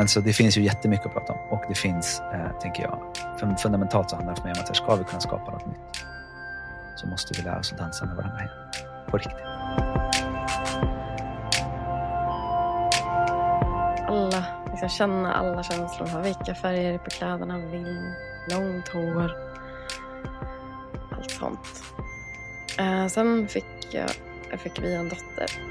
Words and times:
Men 0.00 0.08
så 0.08 0.20
det 0.20 0.32
finns 0.32 0.58
ju 0.58 0.62
jättemycket 0.62 1.06
att 1.06 1.12
prata 1.12 1.32
om 1.32 1.38
och 1.50 1.64
det 1.68 1.74
finns, 1.74 2.22
eh, 2.32 2.58
tänker 2.60 2.82
jag, 2.82 2.98
fundamentalt 3.58 4.10
så 4.10 4.16
handlar 4.16 4.34
det 4.34 4.40
för 4.40 4.48
mig 4.48 4.54
om 4.56 4.60
att 4.60 4.68
här, 4.68 4.74
ska 4.74 4.94
vi 4.94 5.04
kunna 5.04 5.20
skapa 5.20 5.50
något 5.52 5.66
nytt 5.66 6.04
så 6.96 7.06
måste 7.06 7.34
vi 7.36 7.42
lära 7.42 7.58
oss 7.58 7.72
att 7.72 7.78
dansa 7.78 8.06
med 8.06 8.16
varandra 8.16 8.38
igen. 8.38 8.50
På 9.10 9.16
riktigt. 9.16 9.44
Alla, 14.08 14.44
liksom 14.70 14.88
känna 14.88 15.34
alla 15.34 15.62
känslor, 15.62 16.08
ha 16.08 16.20
vilka 16.20 16.54
färger 16.54 16.98
på 16.98 17.10
kläderna 17.10 17.58
vill, 17.58 18.12
långt 18.50 18.88
hår, 18.88 19.36
allt 21.16 21.30
sånt. 21.30 21.84
Eh, 22.78 23.06
sen 23.06 23.48
fick, 23.48 23.88
jag, 23.90 24.10
fick 24.60 24.82
vi 24.82 24.94
en 24.94 25.08
dotter. 25.08 25.69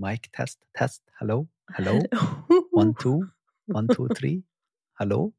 Mic 0.00 0.30
test, 0.32 0.58
test. 0.72 1.02
Hello, 1.20 1.46
hello. 1.76 2.00
One, 2.72 2.94
two, 2.94 3.20
one, 3.66 3.88
two, 3.88 4.08
three. 4.14 4.42
Hallå. 4.92 5.32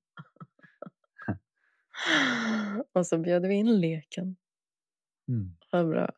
Och 2.93 3.07
så 3.07 3.17
bjöd 3.17 3.47
vi 3.47 3.53
in 3.53 3.79
leken. 3.79 4.35
Mm. 5.27 5.57
Vad 5.71 5.87
bra. 5.87 6.11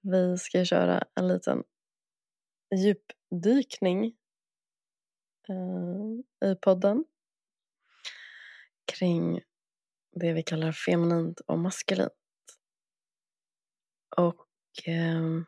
Vi 0.00 0.38
ska 0.38 0.64
köra 0.64 1.04
en 1.14 1.28
liten 1.28 1.64
djupdykning 2.76 4.04
eh, 5.48 6.50
i 6.50 6.54
podden 6.54 7.04
kring 8.84 9.40
det 10.12 10.32
vi 10.32 10.42
kallar 10.42 10.72
feminint 10.72 11.40
och 11.40 11.58
maskulint. 11.58 12.12
Och 14.16 14.46
eh, 14.88 15.42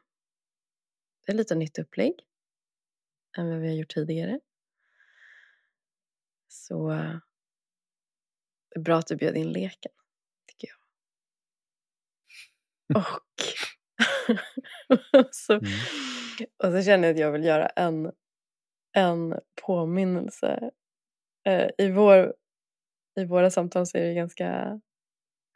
det 1.27 1.33
är 1.33 1.37
lite 1.37 1.55
nytt 1.55 1.79
upplägg 1.79 2.15
än 3.39 3.51
vad 3.51 3.59
vi 3.59 3.69
har 3.69 3.75
gjort 3.75 3.95
tidigare. 3.95 4.41
Så 6.49 6.89
det 8.71 8.79
är 8.79 8.81
bra 8.81 8.99
att 8.99 9.07
du 9.07 9.17
bjöd 9.17 9.37
in 9.37 9.53
leken, 9.53 9.93
tycker 10.47 10.69
jag. 10.69 10.77
Och, 12.97 13.23
så, 15.35 15.53
Mm. 15.53 15.65
och 16.57 16.73
så 16.73 16.83
känner 16.83 17.09
jag 17.09 17.15
att 17.15 17.21
jag 17.21 17.33
vill 17.33 17.45
göra 17.45 17.67
en, 17.67 18.13
en 18.93 19.41
påminnelse. 19.67 20.71
Eh, 21.47 21.71
i, 21.79 21.91
vår, 21.91 22.35
I 23.21 23.25
våra 23.25 23.51
samtal 23.51 23.87
så 23.87 23.99
är 23.99 24.03
det 24.03 24.15
ganska 24.15 24.81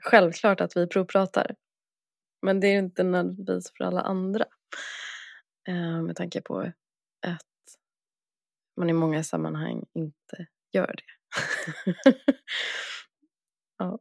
självklart 0.02 0.60
att 0.60 0.76
vi 0.76 0.86
provpratar. 0.86 1.56
Men 2.42 2.60
det 2.60 2.66
är 2.68 2.78
inte 2.78 3.02
nödvändigtvis 3.02 3.72
för 3.76 3.84
alla 3.84 4.00
andra. 4.00 4.44
Eh, 5.68 6.02
med 6.02 6.16
tanke 6.16 6.40
på 6.40 6.60
att 7.26 7.46
man 8.76 8.90
i 8.90 8.92
många 8.92 9.24
sammanhang 9.24 9.84
inte 9.92 10.46
gör 10.72 10.94
det. 10.96 11.04
ja. 13.78 13.98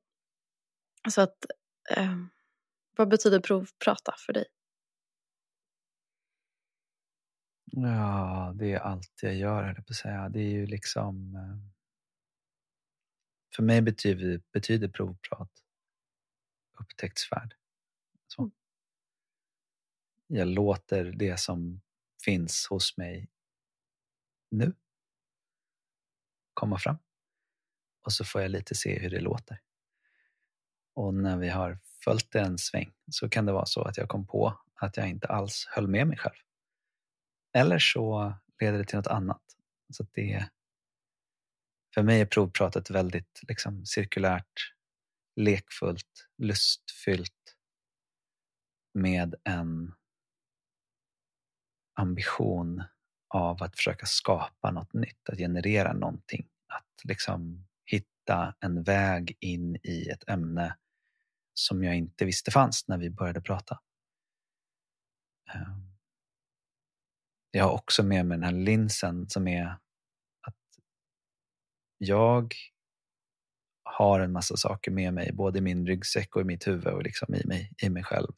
Så 1.10 1.22
att, 1.22 1.46
eh, 1.90 2.16
vad 2.98 3.10
betyder 3.10 3.40
provprata 3.40 4.14
för 4.26 4.34
dig? 4.34 4.46
Ja, 7.72 8.54
det 8.56 8.74
är 8.74 8.80
allt 8.80 9.20
jag 9.22 9.36
gör, 9.36 9.64
höll 9.64 9.76
jag 9.76 9.86
på 9.86 9.92
att 9.92 9.96
säga. 9.96 10.30
Det 10.30 10.40
är 10.40 10.50
ju 10.50 10.66
liksom... 10.66 11.36
Eh, 11.36 11.72
för 13.56 13.64
mig 13.64 13.82
betyder, 13.82 14.42
betyder 14.54 14.88
provprat 14.88 15.52
upptäcktsfärd. 16.80 17.54
Jag 20.28 20.48
låter 20.48 21.06
det 21.06 21.40
som 21.40 21.82
finns 22.24 22.68
hos 22.70 22.98
mig 22.98 23.30
nu 24.52 24.74
komma 26.54 26.80
fram. 26.80 26.98
Och 28.06 28.14
så 28.14 28.26
får 28.26 28.42
jag 28.42 28.52
lite 28.52 28.76
se 28.76 29.00
hur 29.00 29.10
det 29.10 29.20
låter. 29.20 29.62
Och 30.94 31.14
när 31.14 31.38
vi 31.38 31.50
har 31.50 31.80
följt 32.04 32.32
det 32.32 32.40
en 32.40 32.58
sväng 32.58 32.94
så 33.12 33.30
kan 33.30 33.46
det 33.46 33.52
vara 33.52 33.66
så 33.66 33.82
att 33.82 33.98
jag 33.98 34.10
kom 34.10 34.28
på 34.28 34.60
att 34.76 34.98
jag 34.98 35.10
inte 35.10 35.28
alls 35.28 35.66
höll 35.66 35.88
med 35.88 36.08
mig 36.08 36.18
själv. 36.18 36.36
Eller 37.54 37.80
så 37.80 38.34
leder 38.60 38.78
det 38.78 38.84
till 38.84 38.98
något 38.98 39.08
annat. 39.08 39.44
Så 39.94 40.04
att 40.04 40.14
det, 40.14 40.50
för 41.94 42.04
mig 42.04 42.22
är 42.22 42.26
provpratet 42.26 42.90
väldigt 42.90 43.42
liksom, 43.48 43.86
cirkulärt, 43.86 44.74
lekfullt, 45.36 46.28
lustfyllt 46.38 47.58
med 48.94 49.36
en 49.44 49.94
ambition 51.98 52.84
av 53.30 53.64
att 53.64 53.76
försöka 53.76 54.06
skapa 54.06 54.72
något 54.72 54.94
nytt, 54.94 55.30
att 55.30 55.38
generera 55.38 55.94
någonting. 55.94 56.48
Att 56.68 57.04
liksom 57.04 57.68
hitta 57.86 58.56
en 58.60 58.84
väg 58.84 59.38
in 59.40 59.76
i 59.84 60.10
ett 60.10 60.30
ämne 60.30 60.78
som 61.54 61.84
jag 61.84 61.96
inte 61.96 62.26
visste 62.26 62.52
fanns 62.52 62.88
när 62.88 62.98
vi 62.98 63.10
började 63.10 63.42
prata. 63.42 63.80
Ehm. 65.54 65.98
Jag 67.52 67.64
har 67.64 67.72
också 67.72 68.04
med 68.04 68.26
mig 68.26 68.38
den 68.38 68.44
här 68.44 68.52
linsen 68.52 69.30
som 69.30 69.48
är 69.48 69.66
att 70.42 70.56
jag 71.98 72.54
har 73.84 74.20
en 74.20 74.32
massa 74.32 74.58
saker 74.58 74.92
med 74.92 75.14
mig, 75.14 75.32
både 75.34 75.60
i 75.60 75.62
min 75.62 75.88
ryggsäck 75.88 76.36
och 76.36 76.42
i 76.42 76.46
mitt 76.46 76.68
huvud 76.68 76.94
och 76.94 77.04
liksom 77.04 77.36
i, 77.36 77.46
mig, 77.46 77.72
i 77.84 77.90
mig 77.90 78.04
själv. 78.04 78.34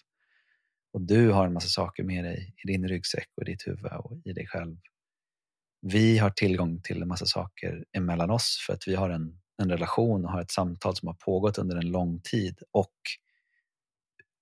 Och 0.94 1.02
du 1.02 1.30
har 1.30 1.46
en 1.46 1.54
massa 1.54 1.68
saker 1.68 2.04
med 2.04 2.24
dig 2.24 2.56
i 2.64 2.68
din 2.68 2.88
ryggsäck 2.88 3.30
och 3.36 3.44
i 3.44 3.52
ditt 3.52 3.68
huvud 3.68 3.92
och 3.92 4.18
i 4.26 4.34
dig 4.34 4.48
själv. 4.48 4.78
Vi 5.82 6.18
har 6.18 6.30
tillgång 6.30 6.82
till 6.82 7.02
en 7.02 7.08
massa 7.08 7.26
saker 7.26 7.86
emellan 7.98 8.30
oss 8.30 8.64
för 8.66 8.74
att 8.74 8.88
vi 8.88 8.96
har 8.96 9.10
en, 9.10 9.42
en 9.62 9.70
relation 9.70 10.26
och 10.26 10.32
har 10.32 10.42
ett 10.42 10.52
samtal 10.52 10.96
som 10.96 11.08
har 11.08 11.16
pågått 11.16 11.58
under 11.58 11.76
en 11.76 11.92
lång 11.92 12.22
tid. 12.22 12.60
Och 12.72 12.96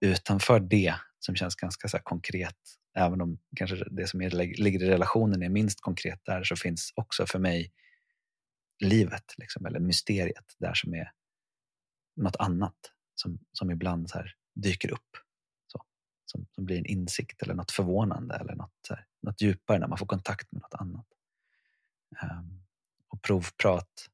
utanför 0.02 0.60
det, 0.60 0.96
som 1.20 1.36
känns 1.36 1.56
ganska 1.56 1.88
så 1.88 2.00
konkret, 2.04 2.58
även 2.98 3.22
om 3.22 3.40
kanske 3.56 3.76
det 3.92 4.08
som 4.08 4.22
är, 4.22 4.30
ligger 4.30 4.84
i 4.84 4.90
relationen 4.90 5.44
är 5.44 5.50
minst 5.50 5.82
konkret 5.82 6.20
där, 6.26 6.44
så 6.44 6.56
finns 6.56 6.94
också 6.96 7.26
för 7.26 7.40
mig 7.40 7.72
livet, 8.84 9.24
liksom, 9.38 9.66
eller 9.66 9.80
mysteriet 9.80 10.46
där 10.60 10.74
som 10.74 10.94
är 10.94 11.12
något 12.16 12.36
annat 12.36 12.78
som, 13.16 13.40
som 13.52 13.72
ibland 13.72 14.10
så 14.10 14.18
här 14.18 14.34
dyker 14.56 14.92
upp. 14.92 15.27
Som, 16.32 16.48
som 16.52 16.66
blir 16.66 16.78
en 16.78 16.86
insikt 16.86 17.42
eller 17.42 17.54
något 17.54 17.72
förvånande 17.72 18.36
eller 18.36 18.56
något, 18.56 18.88
här, 18.90 19.06
något 19.22 19.42
djupare 19.42 19.80
när 19.80 19.88
man 19.88 19.98
får 19.98 20.06
kontakt 20.06 20.52
med 20.52 20.62
något 20.62 20.74
annat. 20.74 21.06
Um, 22.24 22.64
och 23.08 23.22
provprat 23.22 24.10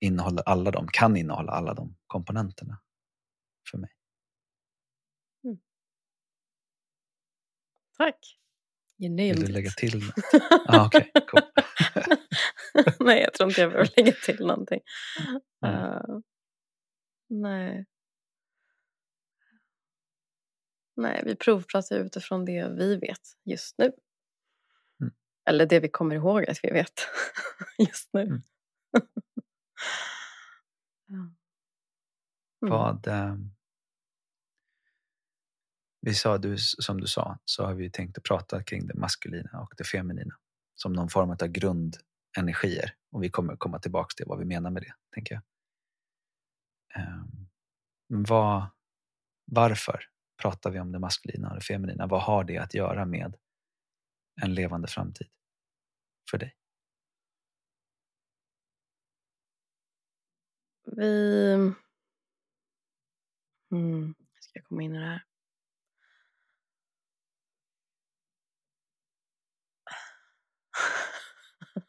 innehåller 0.00 0.42
alla 0.42 0.70
de, 0.70 0.88
kan 0.88 1.16
innehålla 1.16 1.52
alla 1.52 1.74
de 1.74 1.96
komponenterna 2.06 2.80
för 3.70 3.78
mig. 3.78 3.90
Mm. 5.44 5.58
Tack. 7.98 8.38
You 8.98 9.14
nailed 9.14 9.38
Vill 9.38 9.46
du 9.46 9.52
lägga 9.52 9.70
till 9.70 10.04
något? 10.04 10.14
ah, 10.68 10.86
okay, 10.86 11.10
cool. 11.30 11.42
nej, 13.06 13.20
jag 13.22 13.32
tror 13.34 13.48
inte 13.48 13.60
jag 13.60 13.70
behöver 13.70 13.92
lägga 13.96 14.12
till 14.12 14.46
någonting. 14.46 14.80
Mm. 15.66 15.76
Uh, 15.76 16.20
nej. 17.28 17.86
Nej, 20.96 21.22
vi 21.24 21.36
provpratar 21.36 21.96
utifrån 21.96 22.44
det 22.44 22.68
vi 22.68 22.96
vet 22.96 23.20
just 23.44 23.78
nu. 23.78 23.92
Mm. 25.00 25.14
Eller 25.48 25.66
det 25.66 25.80
vi 25.80 25.88
kommer 25.88 26.14
ihåg 26.14 26.50
att 26.50 26.58
vi 26.62 26.70
vet 26.70 27.00
just 27.78 28.12
nu. 28.12 28.22
Mm. 28.22 28.42
ja. 31.06 31.14
mm. 31.14 31.34
Vad, 32.58 33.06
eh, 33.06 33.36
vi 36.00 36.14
sa, 36.14 36.38
du, 36.38 36.56
som 36.58 37.00
du 37.00 37.06
sa, 37.06 37.38
så 37.44 37.64
har 37.64 37.74
vi 37.74 37.90
tänkt 37.90 38.18
att 38.18 38.24
prata 38.24 38.62
kring 38.62 38.86
det 38.86 38.94
maskulina 38.94 39.60
och 39.60 39.74
det 39.76 39.84
feminina 39.84 40.34
som 40.74 40.92
någon 40.92 41.08
form 41.08 41.30
av 41.30 41.46
grundenergier. 41.46 42.94
Och 43.12 43.22
vi 43.22 43.30
kommer 43.30 43.56
komma 43.56 43.78
tillbaka 43.78 44.14
till 44.16 44.26
vad 44.28 44.38
vi 44.38 44.44
menar 44.44 44.70
med 44.70 44.82
det, 44.82 44.94
tänker 45.14 45.34
jag. 45.34 45.42
Um, 46.96 47.48
vad, 48.08 48.66
varför 49.44 50.04
pratar 50.42 50.70
vi 50.70 50.80
om 50.80 50.92
det 50.92 50.98
maskulina 50.98 51.48
och 51.48 51.54
det 51.54 51.60
feminina? 51.60 52.06
Vad 52.06 52.22
har 52.22 52.44
det 52.44 52.58
att 52.58 52.74
göra 52.74 53.04
med 53.04 53.36
en 54.42 54.54
levande 54.54 54.88
framtid 54.88 55.28
för 56.30 56.38
dig? 56.38 56.56
Vi... 60.96 61.54
Mm, 63.72 64.14
ska 64.40 64.58
jag 64.58 64.64
komma 64.64 64.82
in 64.82 64.94
i 64.94 64.98
det 64.98 65.04
här? 65.04 65.24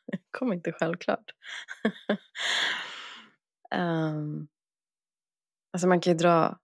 kom 0.32 0.54
inte 0.54 0.72
självklart. 0.72 1.32
um, 3.76 4.48
alltså 5.74 5.88
man 5.88 6.02
kan 6.02 6.14
ju 6.14 6.18
dra 6.18 6.60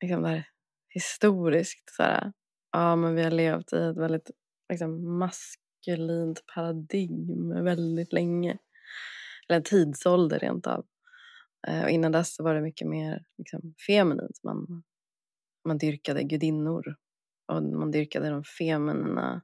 liksom 0.00 0.22
där, 0.22 0.51
historiskt. 0.94 1.90
Så 1.90 2.02
här, 2.02 2.32
ja, 2.72 2.96
men 2.96 3.14
vi 3.14 3.22
har 3.22 3.30
levt 3.30 3.72
i 3.72 3.76
ett 3.76 3.96
väldigt 3.96 4.30
liksom, 4.68 5.18
maskulint 5.18 6.46
paradigm 6.54 7.64
väldigt 7.64 8.12
länge. 8.12 8.58
Eller 9.48 9.56
en 9.56 9.62
tidsålder 9.62 10.38
rent 10.38 10.66
av. 10.66 10.86
Eh, 11.68 11.82
och 11.82 11.90
innan 11.90 12.12
dess 12.12 12.40
var 12.40 12.54
det 12.54 12.60
mycket 12.60 12.88
mer 12.88 13.24
liksom, 13.38 13.74
feminint. 13.86 14.40
Man, 14.42 14.82
man 15.64 15.78
dyrkade 15.78 16.22
gudinnor 16.22 16.96
och 17.46 17.62
man 17.62 17.90
dyrkade 17.90 18.30
de 18.30 18.44
feminina, 18.44 19.42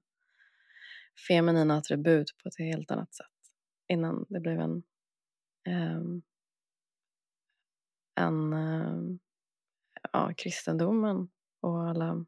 feminina 1.29 1.77
attribut 1.77 2.37
på 2.43 2.49
ett 2.49 2.59
helt 2.59 2.91
annat 2.91 3.15
sätt 3.15 3.27
innan 3.89 4.27
det 4.29 4.41
blev 4.41 4.61
en, 4.61 4.83
um, 5.69 6.23
en 8.15 8.53
um, 8.53 9.19
ja, 10.13 10.33
kristendomen 10.37 11.29
och 11.61 11.89
alla 11.89 12.25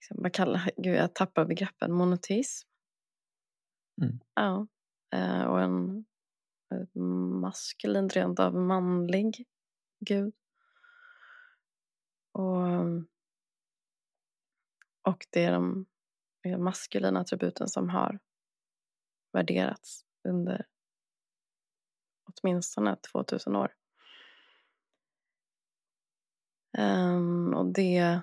liksom, 0.00 0.22
vad 0.22 0.32
kallar 0.32 0.70
Gud, 0.76 0.96
jag 0.96 1.14
tappar 1.14 1.44
begreppen. 1.44 1.92
Monoteism. 1.92 2.68
Mm. 4.02 4.20
Ja. 4.34 4.66
Uh, 5.14 5.42
och 5.42 5.62
en 5.62 6.04
maskulin, 7.40 8.08
rent 8.08 8.40
av 8.40 8.54
manlig 8.54 9.46
gud. 10.00 10.34
Och 12.32 13.08
och 15.08 15.26
det 15.30 15.44
är 15.44 15.52
de 15.52 15.86
maskulina 16.58 17.20
attributen 17.20 17.68
som 17.68 17.88
har 17.88 18.18
värderats 19.32 20.04
under 20.28 20.66
åtminstone 22.24 22.96
2000 22.96 23.56
år. 23.56 23.77
Um, 26.78 27.54
och 27.54 27.72
det 27.72 28.20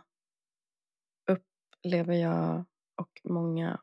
upplever 1.28 2.14
jag 2.14 2.66
och 2.96 3.22
många 3.24 3.82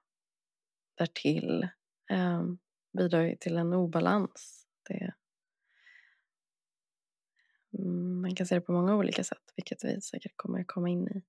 därtill 0.94 1.68
um, 2.12 2.58
bidrar 2.98 3.34
till 3.34 3.56
en 3.56 3.72
obalans. 3.72 4.66
Det, 4.88 5.14
um, 7.78 8.20
man 8.20 8.34
kan 8.34 8.46
se 8.46 8.54
det 8.54 8.60
på 8.60 8.72
många 8.72 8.96
olika 8.96 9.24
sätt, 9.24 9.52
vilket 9.56 9.84
vi 9.84 10.00
säkert 10.00 10.32
kommer 10.36 10.64
komma 10.64 10.88
in 10.88 11.08
i. 11.08 11.22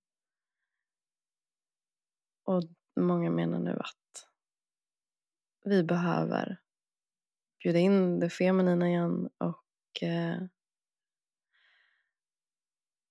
Och 2.43 2.63
många 2.99 3.31
menar 3.31 3.59
nu 3.59 3.71
att 3.71 4.29
vi 5.65 5.83
behöver 5.83 6.61
bjuda 7.63 7.79
in 7.79 8.19
det 8.19 8.29
feminina 8.29 8.89
igen 8.89 9.29
och 9.37 10.03
eh, 10.03 10.43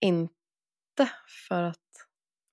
inte 0.02 1.10
för 1.48 1.62
att 1.62 1.78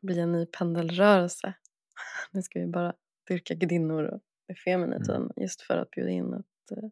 bli 0.01 0.19
en 0.19 0.31
ny 0.31 0.45
pendelrörelse. 0.45 1.53
Nu 2.31 2.41
ska 2.41 2.59
vi 2.59 2.67
bara 2.67 2.93
dyrka 3.27 3.53
gudinnor 3.53 4.03
och 4.03 4.21
det 4.47 4.55
feminina 4.55 5.15
mm. 5.15 5.31
just 5.35 5.61
för 5.61 5.77
att 5.77 5.91
bjuda 5.91 6.09
in 6.09 6.33
ett 6.33 6.71
eh 6.71 6.89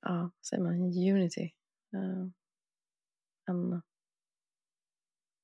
ja, 0.00 0.30
säger 0.42 0.62
man, 0.62 0.74
unity. 0.74 1.54
Uh, 1.94 2.28
en, 3.46 3.82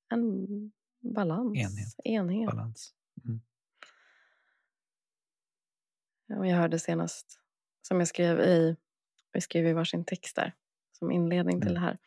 en 0.09 0.73
balans. 1.01 1.59
Enhet. 1.59 1.95
Enhet. 2.05 2.47
Balans. 2.47 2.95
Mm. 3.25 3.41
Och 6.39 6.47
jag 6.47 6.57
hörde 6.57 6.79
senast, 6.79 7.41
som 7.83 7.99
jag 7.99 8.09
skrev 8.09 8.41
i, 8.41 8.77
vi 9.33 9.41
skrev 9.41 9.67
i 9.67 9.73
varsin 9.73 10.05
text 10.05 10.37
där, 10.37 10.55
som 10.93 11.11
inledning 11.11 11.61
till 11.61 11.71
mm. 11.71 11.83
det 11.83 11.89
här. 11.89 11.99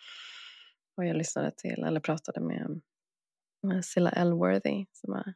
Och 1.00 1.06
jag 1.06 1.18
lyssnade 1.18 1.52
till, 1.52 1.84
eller 1.84 2.00
pratade 2.00 2.40
med, 2.40 2.62
eh, 2.62 2.78
med 3.62 3.86
Silla 3.86 4.10
Elworthy 4.10 4.86
som 4.92 5.14
är 5.14 5.34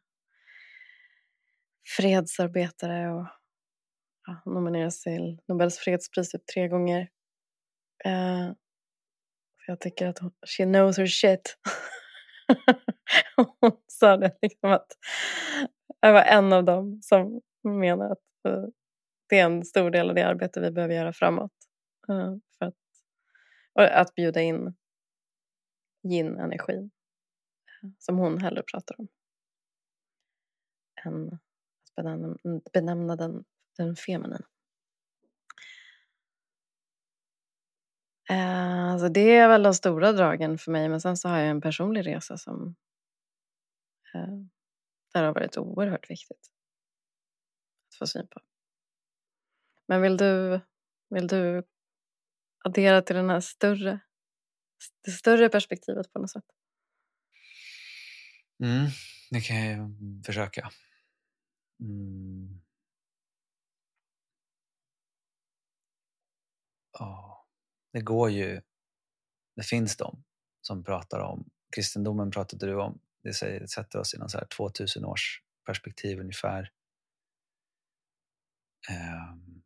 fredsarbetare 1.98 3.12
och 3.12 3.28
ja, 4.28 4.42
nomineras 4.46 5.02
till 5.02 5.42
Nobels 5.48 5.78
fredspris 5.78 6.32
typ 6.32 6.46
tre 6.46 6.68
gånger. 6.68 7.10
Uh, 8.06 8.52
jag 9.68 9.82
tycker 9.82 10.08
att 10.08 10.20
hon, 10.20 10.32
she 10.58 10.64
knows 10.64 10.98
her 10.98 11.08
shit. 11.08 11.58
hon 13.36 13.72
sa 13.88 14.18
det 14.18 14.38
liksom 14.42 14.72
att 14.72 14.88
jag 16.00 16.14
var 16.14 16.24
en 16.24 16.54
av 16.54 16.64
dem 16.64 17.00
som 17.02 17.42
menar 17.64 18.12
att 18.12 18.52
uh, 18.52 18.66
det 19.30 19.40
är 19.40 19.46
en 19.46 19.66
stor 19.66 19.92
del 19.92 20.10
av 20.10 20.16
det 20.16 20.28
arbete 20.28 20.62
vi 20.62 20.72
behöver 20.72 20.96
göra 20.96 21.14
framåt. 21.14 21.54
Uh, 22.10 22.36
för 22.58 22.66
att, 22.66 22.76
och 23.74 23.84
att 23.84 24.16
bjuda 24.16 24.42
in 24.42 24.74
yin-energin 26.04 26.92
eh, 27.66 27.90
som 28.00 28.18
hon 28.18 28.42
hellre 28.42 28.64
pratar 28.72 28.96
om 29.00 29.08
än 31.06 31.34
att 31.34 31.96
benämna, 31.96 32.38
benämna 32.74 33.16
den, 33.16 33.44
den 33.78 33.96
feminin. 33.96 34.44
alltså 38.30 39.06
eh, 39.06 39.12
det 39.12 39.36
är 39.36 39.48
väl 39.48 39.64
de 39.64 39.74
stora 39.74 40.12
dragen 40.12 40.58
för 40.58 40.72
mig 40.72 40.90
men 40.90 41.02
sen 41.02 41.18
så 41.18 41.30
har 41.30 41.38
jag 41.38 41.50
en 41.50 41.62
personlig 41.62 42.08
resa 42.08 42.38
som 42.38 42.76
eh, 44.14 44.38
där 45.14 45.24
har 45.24 45.34
varit 45.34 45.58
oerhört 45.58 46.10
viktigt 46.10 46.52
att 47.90 47.98
få 47.98 48.08
syn 48.08 48.28
på. 48.28 48.40
Men 49.88 50.02
vill 50.02 50.18
du, 50.18 50.62
vill 51.10 51.28
du 51.28 51.64
addera 52.66 53.02
till 53.02 53.16
den 53.16 53.30
här 53.30 53.40
större, 53.40 54.00
det 55.06 55.12
större 55.12 55.50
perspektivet 55.50 56.14
på 56.14 56.20
något 56.20 56.32
sätt? 56.32 56.46
Mm, 58.64 58.90
det 59.32 59.42
kan 59.42 59.56
jag 59.56 59.74
mm, 59.74 60.24
försöka. 60.24 60.72
Mm. 61.80 62.62
Oh, 67.00 67.38
det 67.94 68.02
går 68.02 68.30
ju... 68.30 68.62
Det 69.56 69.64
finns 69.64 69.98
de 69.98 70.24
som 70.62 70.84
pratar 70.84 71.20
om... 71.20 71.50
Kristendomen 71.76 72.32
pratade 72.32 72.66
du 72.66 72.76
om 72.82 73.00
det 73.24 73.34
sätter 73.70 74.00
oss 74.00 74.14
i 74.14 74.18
någon 74.18 74.30
så 74.30 74.38
här 74.38 74.46
2000 74.46 75.06
års 75.06 75.42
perspektiv 75.66 76.20
ungefär. 76.20 76.72
Um, 78.90 79.64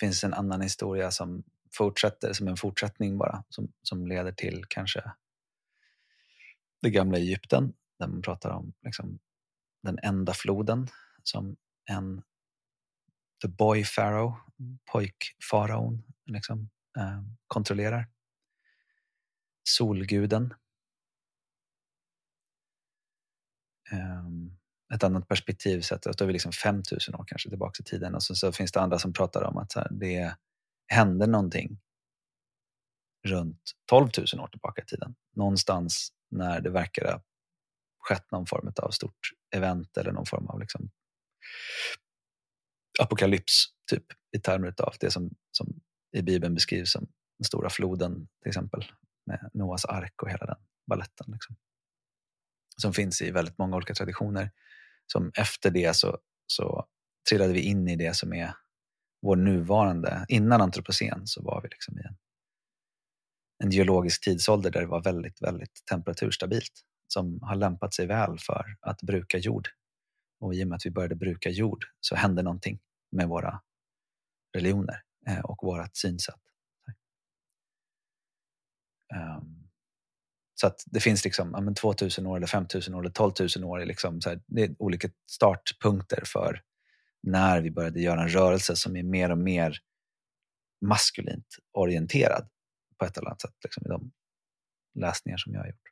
finns 0.00 0.24
en 0.24 0.34
annan 0.34 0.60
historia 0.60 1.10
som 1.10 1.42
fortsätter 1.76 2.32
som 2.32 2.48
en 2.48 2.56
fortsättning 2.56 3.18
bara 3.18 3.44
som, 3.48 3.72
som 3.82 4.06
leder 4.06 4.32
till 4.32 4.64
kanske 4.68 5.12
det 6.82 6.90
gamla 6.90 7.18
Egypten 7.18 7.72
där 7.98 8.08
man 8.08 8.22
pratar 8.22 8.50
om 8.50 8.72
liksom, 8.82 9.18
den 9.82 9.98
enda 10.02 10.34
floden 10.34 10.88
som 11.22 11.56
en 11.90 12.22
the 13.42 13.48
boy 13.48 13.84
pharaoh, 13.84 14.36
pojkfaraon, 14.92 16.02
liksom, 16.26 16.70
eh, 16.98 17.22
kontrollerar. 17.46 18.08
Solguden 19.62 20.54
um, 23.92 24.58
ett 24.94 25.04
annat 25.04 25.28
perspektiv 25.28 25.80
sett, 25.80 26.06
att 26.06 26.18
då 26.18 26.24
är 26.24 26.26
vi 26.26 26.32
liksom 26.32 26.52
5000 26.52 27.14
år 27.14 27.24
kanske 27.26 27.48
tillbaka 27.48 27.80
i 27.80 27.84
tiden 27.84 28.14
och 28.14 28.22
så, 28.22 28.34
så 28.34 28.52
finns 28.52 28.72
det 28.72 28.80
andra 28.80 28.98
som 28.98 29.12
pratar 29.12 29.42
om 29.42 29.56
att 29.56 29.74
här, 29.74 29.88
det 29.90 30.36
hände 30.90 31.26
någonting 31.26 31.80
runt 33.26 33.62
12 33.86 34.10
000 34.34 34.44
år 34.44 34.48
tillbaka 34.48 34.82
i 34.82 34.84
tiden. 34.84 35.14
Någonstans 35.36 36.12
när 36.30 36.60
det 36.60 36.70
verkar 36.70 37.12
ha 37.12 37.22
skett 37.98 38.30
någon 38.30 38.46
form 38.46 38.72
av 38.82 38.90
stort 38.90 39.30
event 39.56 39.96
eller 39.96 40.12
någon 40.12 40.26
form 40.26 40.46
av 40.46 40.60
liksom 40.60 40.90
apokalyps 43.00 43.64
typ, 43.90 44.04
i 44.36 44.38
termer 44.38 44.74
av 44.82 44.94
det 45.00 45.10
som, 45.10 45.30
som 45.50 45.80
i 46.12 46.22
Bibeln 46.22 46.54
beskrivs 46.54 46.92
som 46.92 47.08
den 47.38 47.44
stora 47.44 47.70
floden 47.70 48.28
till 48.42 48.48
exempel 48.48 48.84
med 49.26 49.50
Noas 49.54 49.84
ark 49.84 50.22
och 50.22 50.30
hela 50.30 50.46
den 50.46 50.58
balletten. 50.86 51.26
Liksom 51.32 51.56
som 52.80 52.92
finns 52.92 53.22
i 53.22 53.30
väldigt 53.30 53.58
många 53.58 53.76
olika 53.76 53.94
traditioner. 53.94 54.50
Som 55.06 55.32
efter 55.34 55.70
det 55.70 55.96
så, 55.96 56.18
så 56.46 56.86
trillade 57.28 57.52
vi 57.52 57.60
in 57.60 57.88
i 57.88 57.96
det 57.96 58.16
som 58.16 58.32
är 58.32 58.54
vår 59.22 59.36
nuvarande, 59.36 60.26
innan 60.28 60.60
antropocen 60.60 61.26
så 61.26 61.42
var 61.42 61.62
vi 61.62 61.68
liksom 61.68 61.98
i 61.98 62.02
en, 62.02 62.16
en 63.64 63.70
geologisk 63.70 64.24
tidsålder 64.24 64.70
där 64.70 64.80
det 64.80 64.86
var 64.86 65.02
väldigt, 65.02 65.42
väldigt 65.42 65.82
temperaturstabilt 65.90 66.72
som 67.08 67.38
har 67.42 67.56
lämpat 67.56 67.94
sig 67.94 68.06
väl 68.06 68.38
för 68.38 68.64
att 68.80 69.02
bruka 69.02 69.38
jord. 69.38 69.68
Och 70.40 70.54
i 70.54 70.64
och 70.64 70.68
med 70.68 70.76
att 70.76 70.86
vi 70.86 70.90
började 70.90 71.14
bruka 71.14 71.50
jord 71.50 71.84
så 72.00 72.14
hände 72.16 72.42
någonting 72.42 72.78
med 73.12 73.28
våra 73.28 73.60
religioner 74.56 75.02
eh, 75.26 75.40
och 75.40 75.58
vårt 75.62 75.96
synsätt. 75.96 76.40
Ehm, 79.14 79.68
så 80.54 80.66
att 80.66 80.84
det 80.86 81.00
finns 81.00 81.24
liksom, 81.24 81.50
ja, 81.52 81.60
men 81.60 81.74
2000 81.74 82.26
år, 82.26 82.36
eller 82.36 82.46
5000 82.46 82.94
år 82.94 83.00
eller 83.00 83.10
12 83.10 83.32
000 83.56 83.64
år. 83.64 83.84
Liksom, 83.84 84.20
så 84.20 84.28
här, 84.28 84.40
det 84.46 84.62
är 84.62 84.74
olika 84.78 85.08
startpunkter 85.30 86.22
för 86.26 86.62
när 87.22 87.60
vi 87.60 87.70
började 87.70 88.00
göra 88.00 88.22
en 88.22 88.28
rörelse 88.28 88.76
som 88.76 88.96
är 88.96 89.02
mer 89.02 89.30
och 89.30 89.38
mer 89.38 89.78
maskulint 90.86 91.56
orienterad 91.72 92.48
på 92.98 93.04
ett 93.04 93.16
eller 93.18 93.26
annat 93.26 93.40
sätt 93.40 93.56
liksom, 93.64 93.86
i 93.86 93.88
de 93.88 94.12
läsningar 95.00 95.36
som 95.36 95.54
jag 95.54 95.60
har 95.60 95.66
gjort. 95.66 95.90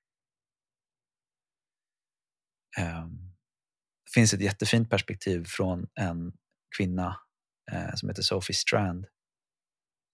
Ehm, 2.78 3.34
det 4.04 4.12
finns 4.14 4.34
ett 4.34 4.40
jättefint 4.40 4.90
perspektiv 4.90 5.44
från 5.44 5.86
en 5.94 6.32
kvinna 6.76 7.20
eh, 7.72 7.94
som 7.94 8.08
heter 8.08 8.22
Sophie 8.22 8.54
Strand 8.56 9.06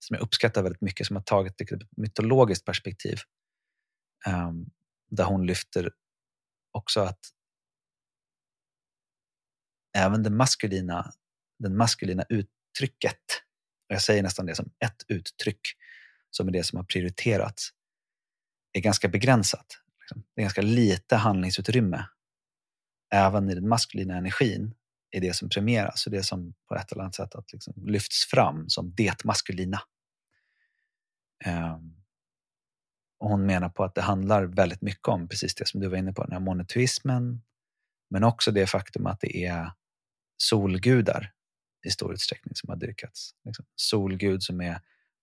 som 0.04 0.14
jag 0.14 0.22
uppskattar 0.22 0.62
väldigt 0.62 0.80
mycket, 0.80 1.06
som 1.06 1.16
har 1.16 1.22
tagit 1.22 1.60
ett 1.60 1.96
mytologiskt 1.96 2.64
perspektiv. 2.64 3.18
Ehm, 4.26 4.70
där 5.10 5.24
hon 5.24 5.46
lyfter 5.46 5.90
också 6.72 7.00
att 7.00 7.20
även 9.94 10.22
det 10.22 10.30
maskulina, 10.30 11.12
den 11.58 11.76
maskulina 11.76 12.24
uttrycket, 12.28 13.20
och 13.88 13.94
jag 13.94 14.02
säger 14.02 14.22
nästan 14.22 14.46
det 14.46 14.54
som 14.54 14.70
ett 14.84 15.02
uttryck, 15.08 15.60
som 16.30 16.48
är 16.48 16.52
det 16.52 16.64
som 16.64 16.76
har 16.76 16.84
prioriterats, 16.84 17.70
är 18.72 18.80
ganska 18.80 19.08
begränsat. 19.08 19.66
Liksom. 20.00 20.24
Det 20.34 20.40
är 20.40 20.44
ganska 20.44 20.62
lite 20.62 21.16
handlingsutrymme. 21.16 22.04
Även 23.12 23.50
i 23.50 23.54
den 23.54 23.68
maskulina 23.68 24.16
energin 24.16 24.74
är 25.10 25.20
det 25.20 25.36
som 25.36 25.48
premieras 25.48 26.06
och 26.06 26.12
det 26.12 26.22
som 26.22 26.54
på 26.68 26.74
ett 26.74 26.92
eller 26.92 27.02
annat 27.02 27.14
sätt 27.14 27.34
att 27.34 27.52
liksom 27.52 27.74
lyfts 27.86 28.26
fram 28.26 28.68
som 28.68 28.94
det 28.94 29.24
maskulina. 29.24 29.80
Ehm, 31.44 32.04
och 33.18 33.28
hon 33.30 33.46
menar 33.46 33.68
på 33.68 33.84
att 33.84 33.94
det 33.94 34.02
handlar 34.02 34.44
väldigt 34.44 34.82
mycket 34.82 35.08
om 35.08 35.28
precis 35.28 35.54
det 35.54 35.68
som 35.68 35.80
du 35.80 35.88
var 35.88 35.96
inne 35.96 36.12
på, 36.12 36.22
den 36.22 36.32
här 36.32 36.40
monoteismen, 36.40 37.42
men 38.10 38.24
också 38.24 38.50
det 38.50 38.66
faktum 38.66 39.06
att 39.06 39.20
det 39.20 39.44
är 39.46 39.70
solgudar 40.36 41.32
i 41.86 41.90
stor 41.90 42.12
utsträckning 42.12 42.54
som 42.54 42.68
har 42.68 42.76
dyrkats. 42.76 43.30
Liksom. 43.44 43.64
Solgud 43.76 44.42
som 44.42 44.60
är 44.60 44.80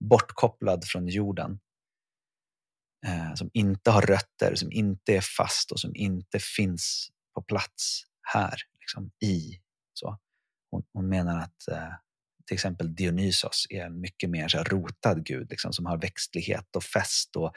bortkopplad 0.09 0.85
från 0.85 1.07
jorden, 1.07 1.59
eh, 3.05 3.33
som 3.33 3.49
inte 3.53 3.91
har 3.91 4.01
rötter, 4.01 4.55
som 4.55 4.71
inte 4.71 5.15
är 5.15 5.21
fast 5.37 5.71
och 5.71 5.79
som 5.79 5.95
inte 5.95 6.39
finns 6.39 7.09
på 7.35 7.41
plats 7.41 8.03
här, 8.33 8.55
liksom, 8.79 9.11
i. 9.23 9.59
Så. 9.93 10.17
Hon, 10.71 10.83
hon 10.93 11.09
menar 11.09 11.39
att 11.39 11.67
eh, 11.71 11.93
till 12.47 12.55
exempel 12.55 12.95
Dionysos 12.95 13.67
är 13.69 13.85
en 13.85 14.01
mycket 14.01 14.29
mer 14.29 14.47
så 14.47 14.63
rotad 14.63 15.25
gud 15.25 15.47
liksom, 15.49 15.73
som 15.73 15.85
har 15.85 15.97
växtlighet 15.97 16.75
och 16.75 16.83
fest 16.83 17.35
och 17.35 17.53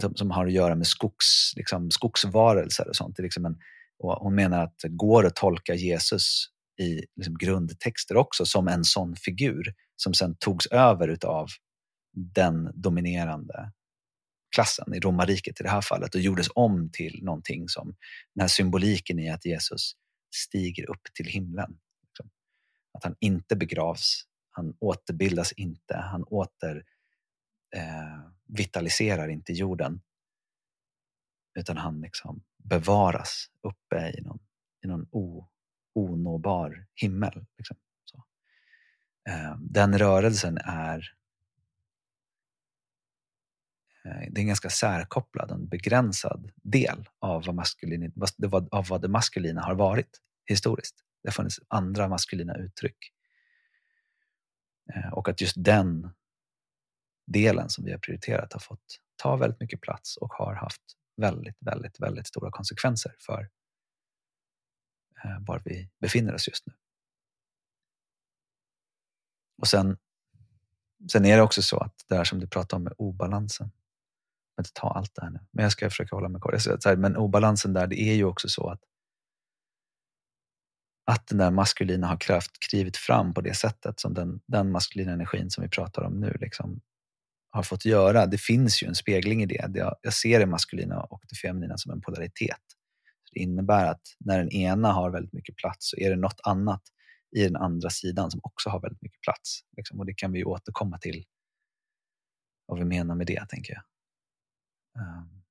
som, 0.00 0.14
som 0.14 0.30
har 0.30 0.46
att 0.46 0.52
göra 0.52 0.74
med 0.74 0.86
skogs, 0.86 1.52
liksom, 1.56 1.90
skogsvarelser 1.90 2.88
och 2.88 2.96
sånt. 2.96 3.16
Det 3.16 3.20
är 3.20 3.24
liksom 3.24 3.44
en, 3.44 3.58
och 3.98 4.12
hon 4.12 4.34
menar 4.34 4.64
att 4.64 4.78
det 4.82 4.88
går 4.88 5.26
att 5.26 5.36
tolka 5.36 5.74
Jesus 5.74 6.46
i 6.80 7.04
liksom, 7.16 7.38
grundtexter 7.38 8.16
också 8.16 8.46
som 8.46 8.68
en 8.68 8.84
sån 8.84 9.16
figur 9.16 9.74
som 9.96 10.14
sen 10.14 10.36
togs 10.38 10.66
över 10.66 11.08
utav 11.08 11.48
den 12.12 12.70
dominerande 12.74 13.72
klassen 14.54 14.94
i 14.94 15.00
romarriket 15.00 15.60
i 15.60 15.62
det 15.62 15.70
här 15.70 15.80
fallet 15.80 16.14
och 16.14 16.20
gjordes 16.20 16.48
om 16.54 16.90
till 16.92 17.20
någonting 17.22 17.68
som 17.68 17.86
den 18.34 18.40
här 18.40 18.48
symboliken 18.48 19.18
i 19.18 19.30
att 19.30 19.44
Jesus 19.44 19.92
stiger 20.34 20.90
upp 20.90 21.02
till 21.14 21.26
himlen. 21.26 21.78
Liksom. 22.02 22.30
Att 22.98 23.04
han 23.04 23.16
inte 23.20 23.56
begravs 23.56 24.26
han 24.50 24.74
återbildas 24.80 25.52
inte, 25.52 25.96
han 25.96 26.24
åter 26.24 26.84
eh, 27.76 28.20
vitaliserar 28.44 29.28
inte 29.28 29.52
jorden. 29.52 30.00
Utan 31.58 31.76
han 31.76 32.00
liksom 32.00 32.42
bevaras 32.56 33.46
uppe 33.62 34.12
i 34.18 34.22
någon, 34.22 34.38
i 34.84 34.86
någon 34.86 35.08
o, 35.10 35.48
onåbar 35.92 36.86
himmel. 36.94 37.46
Liksom. 37.58 37.76
Så. 38.04 38.24
Eh, 39.28 39.56
den 39.60 39.98
rörelsen 39.98 40.58
är 40.58 41.14
eh, 44.04 44.20
det 44.30 44.38
är 44.38 44.42
en 44.42 44.46
ganska 44.46 44.70
särkopplad, 44.70 45.50
en 45.50 45.68
begränsad 45.68 46.50
del 46.56 47.08
av 47.18 47.44
vad, 47.44 47.54
maskulin, 47.54 48.12
av 48.70 48.86
vad 48.88 49.02
det 49.02 49.08
maskulina 49.08 49.62
har 49.62 49.74
varit 49.74 50.20
historiskt. 50.46 51.04
Det 51.22 51.28
har 51.28 51.32
funnits 51.32 51.60
andra 51.68 52.08
maskulina 52.08 52.56
uttryck 52.56 53.12
eh, 54.94 55.12
och 55.12 55.28
att 55.28 55.40
just 55.40 55.54
den 55.58 56.10
delen 57.26 57.70
som 57.70 57.84
vi 57.84 57.90
har 57.90 57.98
prioriterat 57.98 58.52
har 58.52 58.60
fått 58.60 59.00
ta 59.16 59.36
väldigt 59.36 59.60
mycket 59.60 59.80
plats 59.80 60.16
och 60.16 60.32
har 60.32 60.54
haft 60.54 60.82
väldigt, 61.16 61.56
väldigt, 61.60 62.00
väldigt 62.00 62.26
stora 62.26 62.50
konsekvenser 62.50 63.14
för 63.18 63.48
Eh, 65.24 65.38
var 65.40 65.62
vi 65.64 65.88
befinner 66.00 66.34
oss 66.34 66.48
just 66.48 66.66
nu. 66.66 66.72
Och 69.58 69.66
sen, 69.66 69.96
sen 71.12 71.24
är 71.24 71.36
det 71.36 71.42
också 71.42 71.62
så 71.62 71.78
att 71.78 72.04
det 72.08 72.16
här 72.16 72.24
som 72.24 72.40
du 72.40 72.46
pratar 72.46 72.76
om 72.76 72.84
med 72.84 72.92
obalansen, 72.98 73.66
jag 73.66 74.62
vill 74.62 74.68
inte 74.68 74.80
ta 74.80 74.90
allt 74.90 75.14
det 75.14 75.22
här 75.22 75.30
nu, 75.30 75.40
men 75.50 75.62
jag 75.62 75.72
ska 75.72 75.90
försöka 75.90 76.16
hålla 76.16 76.28
mig 76.28 76.40
kort. 76.40 76.54
Men 76.98 77.16
obalansen 77.16 77.72
där, 77.72 77.86
det 77.86 78.00
är 78.00 78.14
ju 78.14 78.24
också 78.24 78.48
så 78.48 78.68
att 78.68 78.80
att 81.10 81.26
den 81.26 81.38
där 81.38 81.50
maskulina 81.50 82.06
har 82.06 82.16
kraft 82.16 82.50
klivit 82.70 82.96
fram 82.96 83.34
på 83.34 83.40
det 83.40 83.54
sättet 83.54 84.00
som 84.00 84.14
den, 84.14 84.40
den 84.46 84.70
maskulina 84.70 85.12
energin 85.12 85.50
som 85.50 85.62
vi 85.62 85.68
pratar 85.70 86.02
om 86.02 86.20
nu 86.20 86.36
liksom 86.40 86.80
har 87.50 87.62
fått 87.62 87.84
göra. 87.84 88.26
Det 88.26 88.38
finns 88.38 88.82
ju 88.82 88.86
en 88.86 88.94
spegling 88.94 89.42
i 89.42 89.46
det. 89.46 89.96
Jag 90.02 90.12
ser 90.14 90.40
det 90.40 90.46
maskulina 90.46 91.00
och 91.00 91.22
det 91.28 91.36
feminina 91.36 91.78
som 91.78 91.92
en 91.92 92.00
polaritet. 92.00 92.60
Det 93.30 93.40
innebär 93.40 93.86
att 93.86 94.02
när 94.18 94.38
den 94.38 94.50
ena 94.50 94.92
har 94.92 95.10
väldigt 95.10 95.32
mycket 95.32 95.56
plats 95.56 95.90
så 95.90 95.96
är 95.96 96.10
det 96.10 96.16
något 96.16 96.40
annat 96.42 96.82
i 97.36 97.42
den 97.44 97.56
andra 97.56 97.90
sidan 97.90 98.30
som 98.30 98.40
också 98.42 98.70
har 98.70 98.80
väldigt 98.80 99.02
mycket 99.02 99.20
plats. 99.20 99.60
Liksom. 99.76 100.00
Och 100.00 100.06
det 100.06 100.14
kan 100.14 100.32
vi 100.32 100.44
återkomma 100.44 100.98
till 100.98 101.24
vad 102.66 102.78
vi 102.78 102.84
menar 102.84 103.14
med 103.14 103.26
det, 103.26 103.46
tänker 103.48 103.72
jag. 103.74 103.82
Um. 105.02 105.42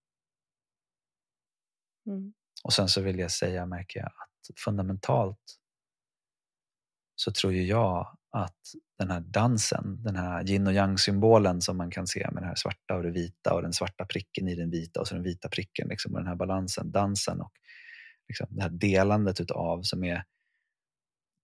Mm. 2.08 2.34
Och 2.64 2.74
sen 2.74 2.90
så 2.90 3.02
vill 3.02 3.20
jag 3.20 3.32
säga, 3.32 3.66
märker 3.66 4.00
jag, 4.00 4.08
att 4.08 4.60
fundamentalt 4.60 5.60
så 7.16 7.32
tror 7.32 7.54
ju 7.54 7.64
jag 7.64 8.18
att 8.32 8.60
den 8.98 9.12
här 9.12 9.20
dansen, 9.20 10.04
den 10.04 10.16
här 10.16 10.50
yin 10.50 10.68
och 10.68 10.74
yang-symbolen 10.74 11.62
som 11.62 11.78
man 11.78 11.92
kan 11.92 12.08
se 12.08 12.30
med 12.32 12.44
det 12.44 12.48
här 12.48 12.56
svarta 12.56 12.96
och 12.96 13.04
det 13.04 13.12
vita 13.12 13.54
och 13.54 13.62
den 13.62 13.74
svarta 13.74 14.06
pricken 14.06 14.48
i 14.48 14.56
den 14.56 14.70
vita 14.70 15.00
och 15.00 15.08
så 15.08 15.16
den 15.16 15.24
vita 15.24 15.50
pricken 15.50 15.88
liksom, 15.88 16.14
och 16.14 16.20
den 16.20 16.28
här 16.28 16.36
balansen, 16.36 16.92
dansen 16.92 17.42
och 17.42 17.52
liksom, 18.28 18.48
det 18.50 18.62
här 18.62 18.70
delandet 18.70 19.42
utav 19.42 19.82
som 19.82 20.04
är 20.04 20.24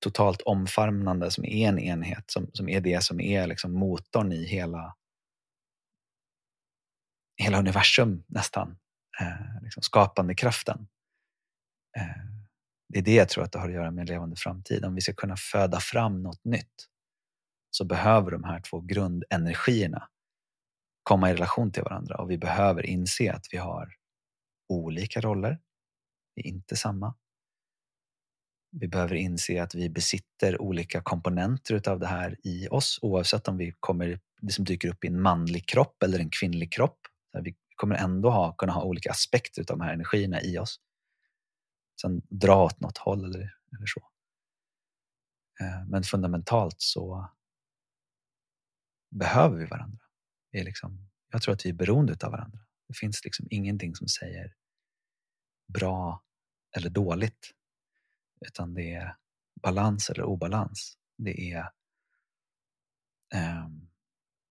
totalt 0.04 0.42
omfamnande, 0.42 1.32
som 1.32 1.46
är 1.46 1.68
en 1.68 1.80
enhet, 1.80 2.32
som, 2.32 2.50
som 2.54 2.70
är 2.70 2.82
det 2.82 3.04
som 3.04 3.20
är 3.20 3.48
liksom 3.48 3.74
motorn 3.74 4.32
i 4.32 4.46
hela, 4.46 4.96
hela 7.38 7.60
universum 7.60 8.24
nästan. 8.27 8.77
Eh, 9.22 9.63
liksom 9.63 9.84
skapande 9.84 10.36
kraften. 10.36 10.88
Eh, 11.98 12.35
det 12.88 13.00
är 13.00 13.04
det 13.04 13.13
jag 13.13 13.30
tror 13.30 13.44
att 13.44 13.51
det 13.51 13.60
har 13.60 13.68
att 13.68 13.74
göra 13.74 13.92
med 13.92 14.01
en 14.01 14.08
levande 14.08 14.36
framtid. 14.36 14.86
Om 14.86 14.96
vi 14.96 15.01
ska 15.01 15.13
kunna 15.13 15.36
föda 15.38 15.80
fram 15.80 16.24
något 16.24 16.46
nytt 16.46 16.88
så 17.72 17.86
behöver 17.86 18.32
de 18.32 18.44
här 18.44 18.60
två 18.60 18.82
grundenergierna 18.82 20.08
komma 21.04 21.30
i 21.30 21.34
relation 21.34 21.72
till 21.72 21.84
varandra 21.84 22.18
och 22.18 22.32
vi 22.32 22.38
behöver 22.38 22.86
inse 22.86 23.34
att 23.34 23.46
vi 23.51 23.58
har 23.58 23.94
olika 24.70 25.22
roller. 25.22 25.60
Vi 26.36 26.42
är 26.42 26.48
inte 26.48 26.75
samma. 26.75 27.15
Vi 28.72 28.88
behöver 28.88 29.15
inse 29.15 29.63
att 29.63 29.75
vi 29.75 29.89
besitter 29.89 30.62
olika 30.62 31.01
komponenter 31.01 31.75
utav 31.75 32.00
det 32.00 32.08
här 32.08 32.38
i 32.44 32.68
oss 32.68 33.00
oavsett 33.01 33.48
om 33.48 33.58
vi 33.58 33.74
kommer, 33.80 34.20
det 34.42 34.51
som 34.51 34.65
dyker 34.65 34.89
upp 34.89 35.04
i 35.04 35.08
en 35.08 35.22
manlig 35.22 35.68
kropp 35.68 36.04
eller 36.04 36.20
en 36.20 36.30
kvinnlig 36.30 36.74
kropp. 36.74 37.00
Vi 37.44 37.56
kommer 37.75 37.96
ändå 37.96 38.30
ha, 38.30 38.54
kunna 38.54 38.74
ha 38.74 38.84
olika 38.84 39.12
aspekter 39.12 39.62
utav 39.62 39.77
de 39.77 39.84
här 39.84 39.94
energierna 39.94 40.42
i 40.42 40.58
oss 40.58 40.80
sen 42.02 42.22
dra 42.30 42.64
åt 42.64 42.80
något 42.80 42.98
håll 42.98 43.25
eller, 43.25 43.58
eller 43.75 43.86
så. 43.86 44.10
Eh, 45.60 45.88
men 45.88 46.04
fundamentalt 46.04 46.75
så 46.78 47.30
behöver 49.12 49.58
vi 49.58 49.66
varandra. 49.66 50.00
Vi 50.52 50.60
är 50.60 50.64
liksom, 50.64 51.10
jag 51.32 51.42
tror 51.42 51.54
att 51.54 51.66
vi 51.66 51.70
är 51.70 51.74
beroende 51.74 52.18
av 52.25 52.32
varandra. 52.32 52.60
Det 52.88 52.94
finns 52.94 53.24
liksom 53.24 53.48
ingenting 53.50 53.96
som 53.96 54.08
säger 54.08 54.54
bra 55.74 56.24
eller 56.78 56.90
dåligt. 56.90 57.52
Utan 58.48 58.74
det 58.74 58.94
är 58.94 59.16
balans 59.62 60.10
eller 60.10 60.24
obalans. 60.24 60.98
Det 61.18 61.52
är 61.52 61.72
eh, 63.34 63.68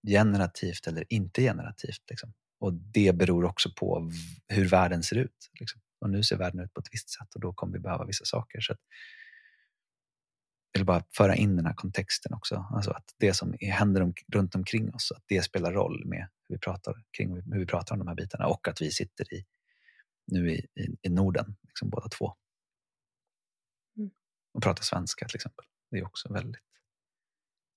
generativt 0.07 0.87
eller 0.87 1.13
inte 1.13 1.43
generativt. 1.43 2.03
Liksom. 2.11 2.33
Och 2.59 2.75
det 2.75 3.17
beror 3.17 3.45
också 3.45 3.71
på 3.77 4.11
hur 4.49 4.69
världen 4.69 5.03
ser 5.03 5.17
ut. 5.17 5.51
Liksom. 5.61 5.81
Och 6.05 6.11
nu 6.11 6.23
ser 6.23 6.37
världen 6.37 6.61
ut 6.61 6.75
på 6.75 6.81
ett 6.81 6.89
visst 6.93 7.11
sätt 7.11 7.35
och 7.35 7.41
då 7.41 7.53
kommer 7.53 7.73
vi 7.73 7.79
behöva 7.79 8.05
vissa 8.05 8.25
saker. 8.25 8.61
Så 8.61 8.75
jag 10.73 10.79
vill 10.79 10.87
bara 10.87 11.05
föra 11.17 11.35
in 11.35 11.57
den 11.57 11.67
här 11.67 11.75
kontexten 11.75 12.35
också. 12.35 12.67
Alltså 12.71 12.91
att 12.91 13.15
det 13.19 13.35
som 13.35 13.55
händer 13.61 14.03
om, 14.03 14.15
runt 14.33 14.55
omkring 14.55 14.95
oss, 14.95 15.13
att 15.13 15.25
det 15.27 15.43
spelar 15.43 15.73
roll 15.73 16.07
med 16.07 16.29
hur 16.49 16.55
vi 16.55 16.59
pratar, 16.59 16.95
kring 17.17 17.35
hur 17.35 17.59
vi 17.59 17.67
pratar 17.67 17.95
om 17.95 17.99
de 17.99 18.09
här 18.09 18.15
bitarna 18.15 18.47
och 18.47 18.69
att 18.69 18.81
vi 18.81 18.91
sitter 18.91 19.35
i, 19.35 19.45
nu 20.27 20.53
i, 20.53 20.55
i, 20.55 20.97
i 21.03 21.09
Norden, 21.09 21.57
liksom 21.63 21.91
båda 21.91 22.09
två. 22.09 22.35
Mm. 23.97 24.11
Och 24.53 24.63
pratar 24.63 24.83
svenska 24.83 25.27
till 25.29 25.37
exempel. 25.37 25.65
Det 25.91 25.99
är 25.99 26.07
också 26.07 26.33
väldigt 26.33 26.63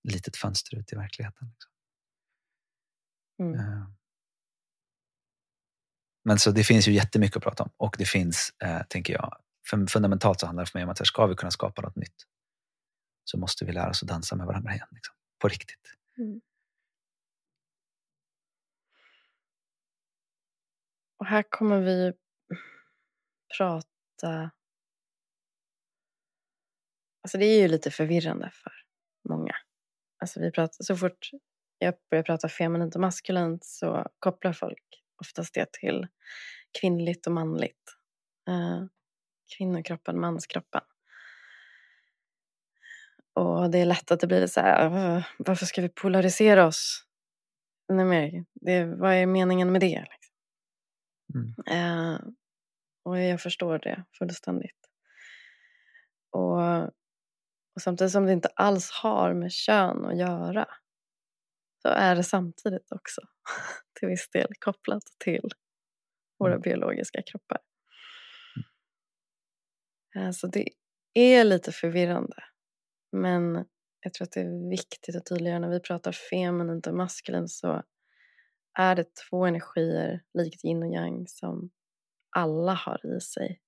litet 0.03 0.37
fönster 0.37 0.77
ut 0.77 0.93
i 0.93 0.95
verkligheten. 0.95 1.47
Liksom. 1.47 1.71
Mm. 3.39 3.95
Men 6.27 6.39
så 6.39 6.51
det 6.51 6.63
finns 6.63 6.87
ju 6.87 6.91
jättemycket 6.91 7.37
att 7.37 7.43
prata 7.43 7.63
om 7.63 7.69
och 7.77 7.95
det 7.97 8.05
finns, 8.05 8.53
eh, 8.63 8.81
tänker 8.89 9.13
jag, 9.13 9.37
för 9.69 9.87
fundamentalt 9.87 10.39
så 10.39 10.45
handlar 10.45 10.65
det 10.65 10.71
för 10.71 10.79
mig 10.79 10.83
om 10.83 10.89
att 10.89 10.99
här, 10.99 11.05
ska 11.05 11.25
vi 11.25 11.35
kunna 11.35 11.51
skapa 11.51 11.81
något 11.81 11.95
nytt 11.95 12.23
så 13.23 13.37
måste 13.37 13.65
vi 13.65 13.71
lära 13.71 13.89
oss 13.89 14.03
att 14.03 14.09
dansa 14.09 14.35
med 14.35 14.45
varandra 14.45 14.73
igen. 14.73 14.87
Liksom, 14.91 15.15
på 15.41 15.47
riktigt. 15.47 15.93
Mm. 16.17 16.41
Och 21.17 21.25
här 21.25 21.43
kommer 21.49 21.81
vi 21.81 22.13
prata... 23.57 24.51
Alltså 27.23 27.37
det 27.37 27.45
är 27.45 27.61
ju 27.61 27.67
lite 27.67 27.91
förvirrande 27.91 28.51
för 28.53 28.71
många. 29.29 29.55
Alltså 30.21 30.39
vi 30.39 30.51
pratar, 30.51 30.83
så 30.83 30.97
fort 30.97 31.29
jag 31.77 31.93
börjar 32.09 32.23
prata 32.23 32.49
feminint 32.49 32.95
och 32.95 33.01
maskulint 33.01 33.65
så 33.65 34.07
kopplar 34.19 34.53
folk 34.53 35.03
oftast 35.21 35.53
det 35.53 35.71
till 35.71 36.07
kvinnligt 36.81 37.27
och 37.27 37.33
manligt. 37.33 37.95
Eh, 38.49 38.83
kvinnokroppen, 39.57 40.19
manskroppen. 40.19 40.81
Och 43.33 43.69
det 43.71 43.77
är 43.77 43.85
lätt 43.85 44.11
att 44.11 44.19
det 44.19 44.27
blir 44.27 44.47
så 44.47 44.59
här, 44.61 44.87
"Åh, 44.87 45.23
varför 45.37 45.65
ska 45.65 45.81
vi 45.81 45.89
polarisera 45.89 46.65
oss? 46.65 47.03
Nej, 47.89 48.05
men 48.05 48.45
det, 48.53 48.85
vad 48.85 49.13
är 49.13 49.25
meningen 49.25 49.71
med 49.71 49.81
det? 49.81 50.05
Liksom? 50.11 50.35
Mm. 51.35 52.13
Eh, 52.13 52.19
och 53.03 53.19
jag 53.19 53.41
förstår 53.41 53.79
det 53.79 54.03
fullständigt. 54.17 54.89
Och, 56.31 56.83
och 57.75 57.81
samtidigt 57.81 58.11
som 58.13 58.25
det 58.25 58.33
inte 58.33 58.49
alls 58.55 58.91
har 58.91 59.33
med 59.33 59.51
kön 59.51 60.05
att 60.05 60.17
göra 60.17 60.67
så 61.87 61.91
är 61.93 62.15
det 62.15 62.23
samtidigt 62.23 62.91
också 62.91 63.21
till 63.99 64.07
viss 64.07 64.29
del 64.29 64.47
kopplat 64.59 65.03
till 65.17 65.49
våra 66.39 66.51
Mm. 66.51 66.61
biologiska 66.61 67.21
kroppar. 67.21 67.59
Eh, 70.15 70.31
Så 70.31 70.47
det 70.47 70.69
är 71.13 71.43
lite 71.43 71.71
förvirrande. 71.71 72.43
Men 73.11 73.65
jag 73.99 74.13
tror 74.13 74.25
att 74.25 74.31
det 74.31 74.41
är 74.41 74.69
viktigt 74.69 75.15
att 75.15 75.25
tydliggöra 75.25 75.59
när 75.59 75.69
vi 75.69 75.79
pratar 75.79 76.11
feminint 76.11 76.87
och 76.87 76.93
maskulint 76.95 77.51
så 77.51 77.83
är 78.73 78.95
det 78.95 79.15
två 79.29 79.45
energier 79.45 80.23
likt 80.33 80.65
yin 80.65 80.83
och 80.83 80.89
yang 80.93 81.27
som 81.27 81.69
alla 82.29 82.73
har 82.73 83.17
i 83.17 83.21
sig. 83.21 83.61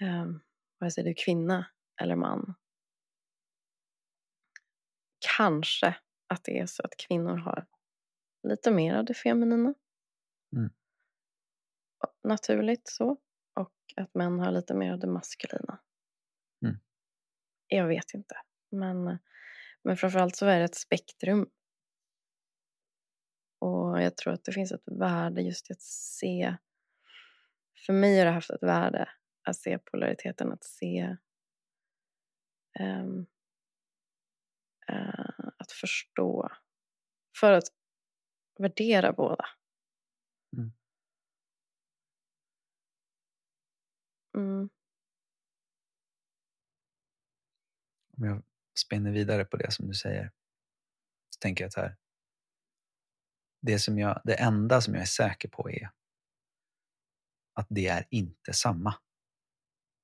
Um, 0.00 0.40
vare 0.80 0.90
sig 0.90 1.04
du 1.04 1.10
är 1.10 1.24
kvinna 1.24 1.66
eller 2.00 2.16
man. 2.16 2.54
Kanske 5.36 5.96
att 6.28 6.44
det 6.44 6.58
är 6.58 6.66
så 6.66 6.82
att 6.82 6.96
kvinnor 6.96 7.36
har 7.36 7.66
lite 8.42 8.70
mer 8.70 8.94
av 8.94 9.04
det 9.04 9.14
feminina. 9.14 9.74
Mm. 10.56 10.70
Naturligt 12.24 12.88
så. 12.88 13.16
Och 13.54 13.74
att 13.96 14.14
män 14.14 14.38
har 14.38 14.52
lite 14.52 14.74
mer 14.74 14.92
av 14.92 14.98
det 14.98 15.06
maskulina. 15.06 15.80
Mm. 16.64 16.76
Jag 17.68 17.86
vet 17.86 18.14
inte. 18.14 18.34
Men, 18.70 19.18
men 19.82 19.96
framförallt 19.96 20.36
så 20.36 20.46
är 20.46 20.58
det 20.58 20.64
ett 20.64 20.74
spektrum. 20.74 21.50
Och 23.58 24.02
jag 24.02 24.16
tror 24.16 24.32
att 24.32 24.44
det 24.44 24.52
finns 24.52 24.72
ett 24.72 24.88
värde 24.88 25.40
just 25.42 25.70
i 25.70 25.72
att 25.72 25.82
se. 25.82 26.56
För 27.86 27.92
mig 27.92 28.18
har 28.18 28.24
det 28.24 28.30
haft 28.30 28.50
ett 28.50 28.62
värde 28.62 29.08
att 29.44 29.56
se 29.56 29.78
polariteten, 29.78 30.52
att 30.52 30.64
se 30.64 31.16
ehm, 32.80 33.26
eh, 34.88 35.47
att 35.58 35.72
förstå. 35.72 36.50
För 37.40 37.52
att 37.52 37.64
värdera 38.58 39.12
båda. 39.12 39.44
Mm. 40.56 40.72
Mm. 44.36 44.68
Om 48.16 48.24
jag 48.24 48.42
spinner 48.78 49.12
vidare 49.12 49.44
på 49.44 49.56
det 49.56 49.72
som 49.72 49.88
du 49.88 49.94
säger 49.94 50.32
så 51.30 51.38
tänker 51.38 51.64
jag 51.64 51.72
så 51.72 51.80
här. 51.80 51.96
Det, 53.60 53.78
som 53.78 53.98
jag, 53.98 54.20
det 54.24 54.34
enda 54.34 54.80
som 54.80 54.94
jag 54.94 55.02
är 55.02 55.06
säker 55.06 55.48
på 55.48 55.70
är 55.70 55.90
att 57.54 57.66
det 57.70 57.86
är 57.86 58.06
inte 58.10 58.52
samma. 58.52 58.94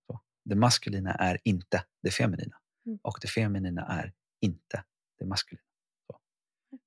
Så. 0.06 0.20
Det 0.44 0.54
maskulina 0.54 1.14
är 1.14 1.40
inte 1.44 1.86
det 2.02 2.10
feminina 2.10 2.60
Mm. 2.86 2.98
och 3.02 3.18
det 3.20 3.28
feminina 3.28 3.86
är 3.86 4.12
inte 4.40 4.84
det 5.18 5.24
maskulina. 5.24 5.68
Så. 6.07 6.20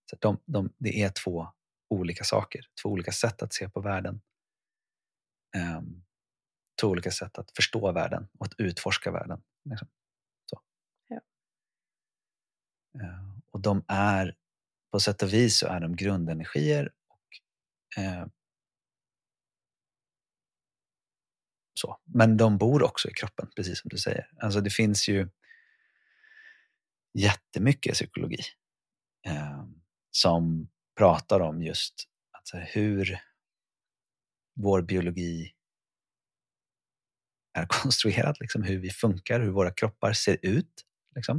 Så 0.10 0.18
de, 0.20 0.40
de, 0.46 0.74
det 0.78 1.04
är 1.04 1.10
två 1.10 1.48
olika 1.90 2.24
saker, 2.24 2.66
två 2.82 2.90
olika 2.90 3.12
sätt 3.12 3.42
att 3.42 3.54
se 3.54 3.70
på 3.70 3.82
världen. 3.82 4.22
Ehm, 5.56 6.04
två 6.82 6.88
olika 6.88 7.12
sätt 7.12 7.38
att 7.38 7.52
förstå 7.56 7.92
världen 7.92 8.28
och 8.40 8.46
att 8.46 8.54
utforska 8.58 9.12
världen. 9.12 9.44
Liksom. 9.70 9.88
Så. 10.46 10.62
Ja. 11.08 11.22
Eh, 13.02 13.38
och 13.52 13.60
de 13.62 13.86
är, 13.88 14.36
på 14.92 15.00
sätt 15.00 15.22
och 15.22 15.34
vis 15.34 15.58
så 15.60 15.68
är 15.68 15.80
de 15.80 15.96
grundenergier 15.96 16.94
och 17.08 18.04
eh, 18.04 18.28
så. 21.74 22.00
Men 22.04 22.38
de 22.38 22.58
bor 22.58 22.84
också 22.84 23.10
i 23.10 23.14
kroppen, 23.14 23.50
precis 23.56 23.82
som 23.82 23.90
du 23.90 23.98
säger. 23.98 24.32
Alltså 24.40 24.62
det 24.62 24.70
finns 24.70 25.10
ju 25.10 25.30
jättemycket 27.18 27.94
psykologi 27.94 28.42
eh, 29.26 29.64
som 30.12 30.70
pratar 30.98 31.40
om 31.40 31.62
just 31.64 31.94
alltså 32.32 32.58
hur 32.58 33.20
vår 34.56 34.82
biologi 34.82 35.54
är 37.54 37.66
konstruerad, 37.70 38.38
liksom 38.40 38.64
hur 38.64 38.78
vi 38.78 38.90
funkar, 38.90 39.40
hur 39.40 39.52
våra 39.52 39.72
kroppar 39.72 40.14
ser 40.14 40.38
ut. 40.42 40.86
Liksom. 41.16 41.38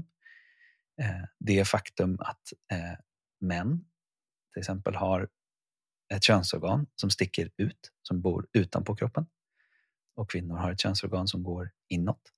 Eh, 1.00 1.24
det 1.38 1.68
faktum 1.68 2.20
att 2.20 2.52
eh, 2.72 2.98
män 3.40 3.84
till 4.52 4.60
exempel 4.60 4.94
har 4.94 5.28
ett 6.14 6.22
könsorgan 6.22 6.86
som 6.96 7.10
sticker 7.10 7.50
ut, 7.56 7.92
som 8.02 8.20
bor 8.20 8.46
utanpå 8.52 8.96
kroppen 8.96 9.26
och 10.16 10.30
kvinnor 10.30 10.56
har 10.56 10.72
ett 10.72 10.80
könsorgan 10.80 11.28
som 11.28 11.42
går 11.42 11.70
inåt. 11.88 12.32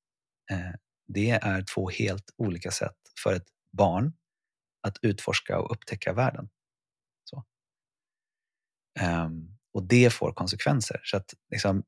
Eh, 0.50 0.72
det 1.14 1.30
är 1.30 1.64
två 1.74 1.90
helt 1.90 2.34
olika 2.36 2.70
sätt 2.70 2.96
för 3.22 3.32
ett 3.32 3.46
barn 3.76 4.12
att 4.82 4.98
utforska 5.02 5.58
och 5.58 5.72
upptäcka 5.72 6.12
världen. 6.12 6.48
Så. 7.24 7.44
Um, 9.00 9.58
och 9.72 9.82
det 9.82 10.12
får 10.12 10.32
konsekvenser. 10.32 11.00
Så 11.04 11.16
att 11.16 11.34
liksom, 11.50 11.84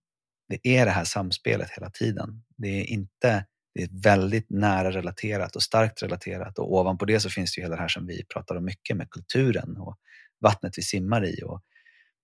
det 0.49 0.69
är 0.69 0.85
det 0.85 0.91
här 0.91 1.05
samspelet 1.05 1.71
hela 1.71 1.91
tiden. 1.91 2.45
Det 2.57 2.69
är 2.69 2.85
inte 2.85 3.47
det 3.75 3.83
är 3.83 3.89
väldigt 4.03 4.51
nära 4.51 4.91
relaterat 4.91 5.57
och 5.57 5.63
starkt 5.63 6.03
relaterat 6.03 6.59
och 6.59 6.73
ovanpå 6.73 7.05
det 7.05 7.21
så 7.21 7.31
finns 7.31 7.55
det 7.55 7.61
ju 7.61 7.65
hela 7.65 7.77
det 7.77 7.83
här 7.83 7.89
som 7.89 8.07
vi 8.07 8.25
pratar 8.25 8.55
om 8.57 8.65
mycket 8.65 8.97
med 8.97 9.11
kulturen 9.11 9.77
och 9.77 9.99
vattnet 10.41 10.79
vi 10.79 10.83
simmar 10.83 11.25
i 11.25 11.43
och 11.45 11.63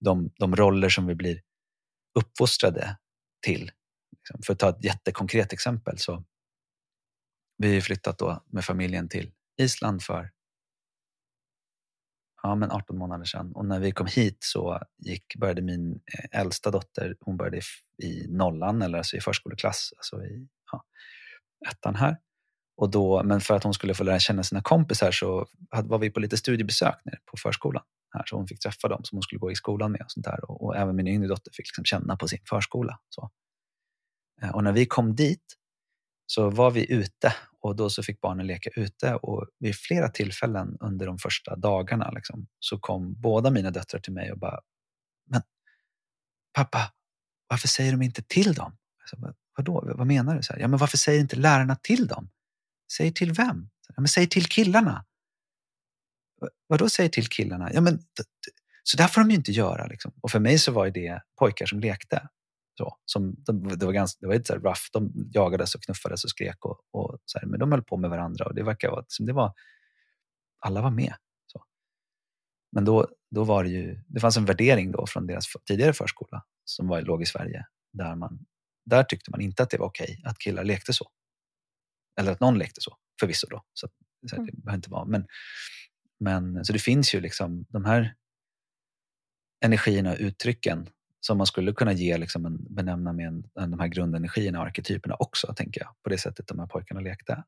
de, 0.00 0.30
de 0.38 0.56
roller 0.56 0.88
som 0.88 1.06
vi 1.06 1.14
blir 1.14 1.40
uppfostrade 2.18 2.96
till. 3.46 3.70
Liksom, 4.16 4.42
för 4.42 4.52
att 4.52 4.58
ta 4.58 4.68
ett 4.68 4.84
jättekonkret 4.84 5.52
exempel 5.52 5.98
så 5.98 6.24
vi 7.58 7.74
har 7.74 7.80
flyttat 7.80 8.18
då 8.18 8.44
med 8.46 8.64
familjen 8.64 9.08
till 9.08 9.32
Island 9.60 10.02
för 10.02 10.30
ja, 12.42 12.54
men 12.54 12.70
18 12.70 12.98
månader 12.98 13.24
sedan 13.24 13.52
och 13.52 13.66
när 13.66 13.80
vi 13.80 13.92
kom 13.92 14.06
hit 14.06 14.38
så 14.40 14.80
gick, 14.98 15.36
började 15.36 15.62
min 15.62 15.92
eh, 15.92 16.40
äldsta 16.40 16.70
dotter, 16.70 17.16
hon 17.20 17.36
började 17.36 17.56
i 17.56 17.62
i 18.02 18.26
nollan 18.28 18.82
eller 18.82 18.98
alltså 18.98 19.16
i 19.16 19.20
förskoleklass, 19.20 19.92
alltså 19.96 20.24
i 20.24 20.48
ja, 20.72 20.84
ettan 21.70 21.94
här. 21.94 22.16
Och 22.76 22.90
då, 22.90 23.22
men 23.22 23.40
för 23.40 23.54
att 23.54 23.64
hon 23.64 23.74
skulle 23.74 23.94
få 23.94 24.04
lära 24.04 24.18
känna 24.18 24.42
sina 24.42 24.62
kompisar 24.62 25.10
så 25.10 25.46
hade, 25.70 25.88
var 25.88 25.98
vi 25.98 26.10
på 26.10 26.20
lite 26.20 26.36
studiebesök 26.36 27.04
nere 27.04 27.18
på 27.24 27.36
förskolan. 27.36 27.82
Här, 28.14 28.22
så 28.26 28.36
hon 28.36 28.46
fick 28.46 28.60
träffa 28.60 28.88
dem 28.88 29.04
som 29.04 29.16
hon 29.16 29.22
skulle 29.22 29.38
gå 29.38 29.50
i 29.50 29.54
skolan 29.54 29.92
med. 29.92 30.02
Och 30.02 30.10
sånt 30.10 30.24
där. 30.24 30.50
Och, 30.50 30.64
och 30.64 30.76
även 30.76 30.96
min 30.96 31.08
yngre 31.08 31.28
dotter 31.28 31.52
fick 31.54 31.66
liksom 31.66 31.84
känna 31.84 32.16
på 32.16 32.28
sin 32.28 32.38
förskola. 32.48 32.98
Så. 33.08 33.30
Eh, 34.42 34.50
och 34.50 34.64
när 34.64 34.72
vi 34.72 34.86
kom 34.86 35.14
dit 35.14 35.56
så 36.26 36.50
var 36.50 36.70
vi 36.70 36.92
ute 36.92 37.34
och 37.68 37.76
då 37.76 37.90
så 37.90 38.02
fick 38.02 38.20
barnen 38.20 38.46
leka 38.46 38.70
ute 38.76 39.14
och 39.14 39.46
vid 39.58 39.76
flera 39.76 40.08
tillfällen 40.08 40.76
under 40.80 41.06
de 41.06 41.18
första 41.18 41.56
dagarna 41.56 42.10
liksom, 42.10 42.46
så 42.58 42.78
kom 42.78 43.20
båda 43.20 43.50
mina 43.50 43.70
döttrar 43.70 44.00
till 44.00 44.12
mig 44.12 44.32
och 44.32 44.38
bara 44.38 44.60
Men 45.30 45.42
pappa, 46.52 46.92
varför 47.48 47.68
säger 47.68 47.92
de 47.92 48.02
inte 48.02 48.22
till 48.22 48.54
dem? 48.54 48.76
Jag 49.00 49.08
sa, 49.08 49.16
"Vad- 49.20 49.34
Vadå, 49.56 49.92
vad 49.96 50.06
menar 50.06 50.36
du? 50.36 50.42
Så 50.42 50.52
här, 50.52 50.60
ja, 50.60 50.68
men 50.68 50.78
varför 50.78 50.96
säger 50.98 51.20
inte 51.20 51.36
lärarna 51.36 51.76
till 51.76 52.06
dem? 52.06 52.30
Säger 52.96 53.10
till 53.10 53.32
vem? 53.32 53.70
Ja, 53.88 53.94
men 53.96 54.08
säg 54.08 54.28
till 54.28 54.46
killarna. 54.46 55.04
Vadå 56.66 56.88
säger 56.88 57.08
till 57.10 57.28
killarna? 57.28 57.72
Ja, 57.72 57.80
men, 57.80 57.98
så 58.82 58.96
där 58.96 59.08
får 59.08 59.20
de 59.20 59.30
ju 59.30 59.36
inte 59.36 59.52
göra. 59.52 59.86
Liksom. 59.86 60.12
Och 60.20 60.30
för 60.30 60.40
mig 60.40 60.58
så 60.58 60.72
var 60.72 60.90
det 60.90 61.22
pojkar 61.38 61.66
som 61.66 61.80
lekte. 61.80 62.28
Så, 62.78 62.96
som, 63.04 63.34
de, 63.38 63.68
det 63.68 63.86
var, 63.86 63.92
ganska, 63.92 64.18
det 64.20 64.26
var 64.26 64.34
lite 64.34 64.54
rough. 64.54 64.80
De 64.92 65.12
jagades 65.32 65.74
och 65.74 65.82
knuffades 65.82 66.24
och 66.24 66.30
skrek. 66.30 66.64
Och, 66.64 66.80
och 66.90 67.18
så 67.24 67.38
här, 67.38 67.46
men 67.46 67.60
de 67.60 67.72
höll 67.72 67.82
på 67.82 67.96
med 67.96 68.10
varandra 68.10 68.44
och 68.44 68.54
det 68.54 68.62
verkar 68.62 68.90
vara, 68.90 69.04
det 69.18 69.32
var, 69.32 69.52
alla 70.58 70.82
var 70.82 70.90
med. 70.90 71.14
Så. 71.46 71.64
Men 72.72 72.84
då, 72.84 73.08
då 73.30 73.44
var 73.44 73.64
det 73.64 73.70
ju, 73.70 74.04
det 74.08 74.20
fanns 74.20 74.36
en 74.36 74.44
värdering 74.44 74.92
då 74.92 75.06
från 75.06 75.26
deras 75.26 75.44
tidigare 75.68 75.92
förskola 75.92 76.44
som 76.64 76.88
var, 76.88 77.02
låg 77.02 77.22
i 77.22 77.26
Sverige. 77.26 77.66
Där, 77.92 78.14
man, 78.14 78.46
där 78.86 79.02
tyckte 79.02 79.30
man 79.30 79.40
inte 79.40 79.62
att 79.62 79.70
det 79.70 79.78
var 79.78 79.86
okej 79.86 80.22
att 80.24 80.38
killar 80.38 80.64
lekte 80.64 80.92
så. 80.92 81.10
Eller 82.20 82.32
att 82.32 82.40
någon 82.40 82.58
lekte 82.58 82.80
så, 82.80 82.96
förvisso 83.20 83.46
då. 83.50 83.64
Så, 83.72 83.88
så 84.30 84.36
det 84.36 84.52
mm. 84.52 84.74
inte 84.74 84.90
vara. 84.90 85.04
Men, 85.04 85.26
men, 86.20 86.64
så 86.64 86.72
det 86.72 86.78
finns 86.78 87.14
ju 87.14 87.20
liksom 87.20 87.66
de 87.68 87.84
här 87.84 88.14
energierna 89.64 90.12
och 90.12 90.18
uttrycken 90.20 90.88
som 91.20 91.38
man 91.38 91.46
skulle 91.46 91.72
kunna 91.72 91.92
ge 91.92 92.18
liksom 92.18 92.46
en, 92.46 92.74
benämna 92.74 93.12
med 93.12 93.26
en, 93.26 93.50
en, 93.54 93.70
de 93.70 93.80
här 93.80 93.88
grundenergierna 93.88 94.60
och 94.60 94.66
arketyperna 94.66 95.14
också, 95.14 95.54
tänker 95.54 95.80
jag, 95.80 95.94
på 96.02 96.10
det 96.10 96.18
sättet 96.18 96.46
de 96.46 96.58
här 96.58 96.66
pojkarna 96.66 97.00
lekte. 97.00 97.44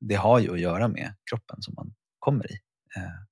Det 0.00 0.14
har 0.14 0.38
ju 0.38 0.52
att 0.52 0.60
göra 0.60 0.88
med 0.88 1.14
kroppen 1.30 1.62
som 1.62 1.74
man 1.74 1.94
kommer 2.18 2.52
i 2.52 2.60
eh, 2.96 3.22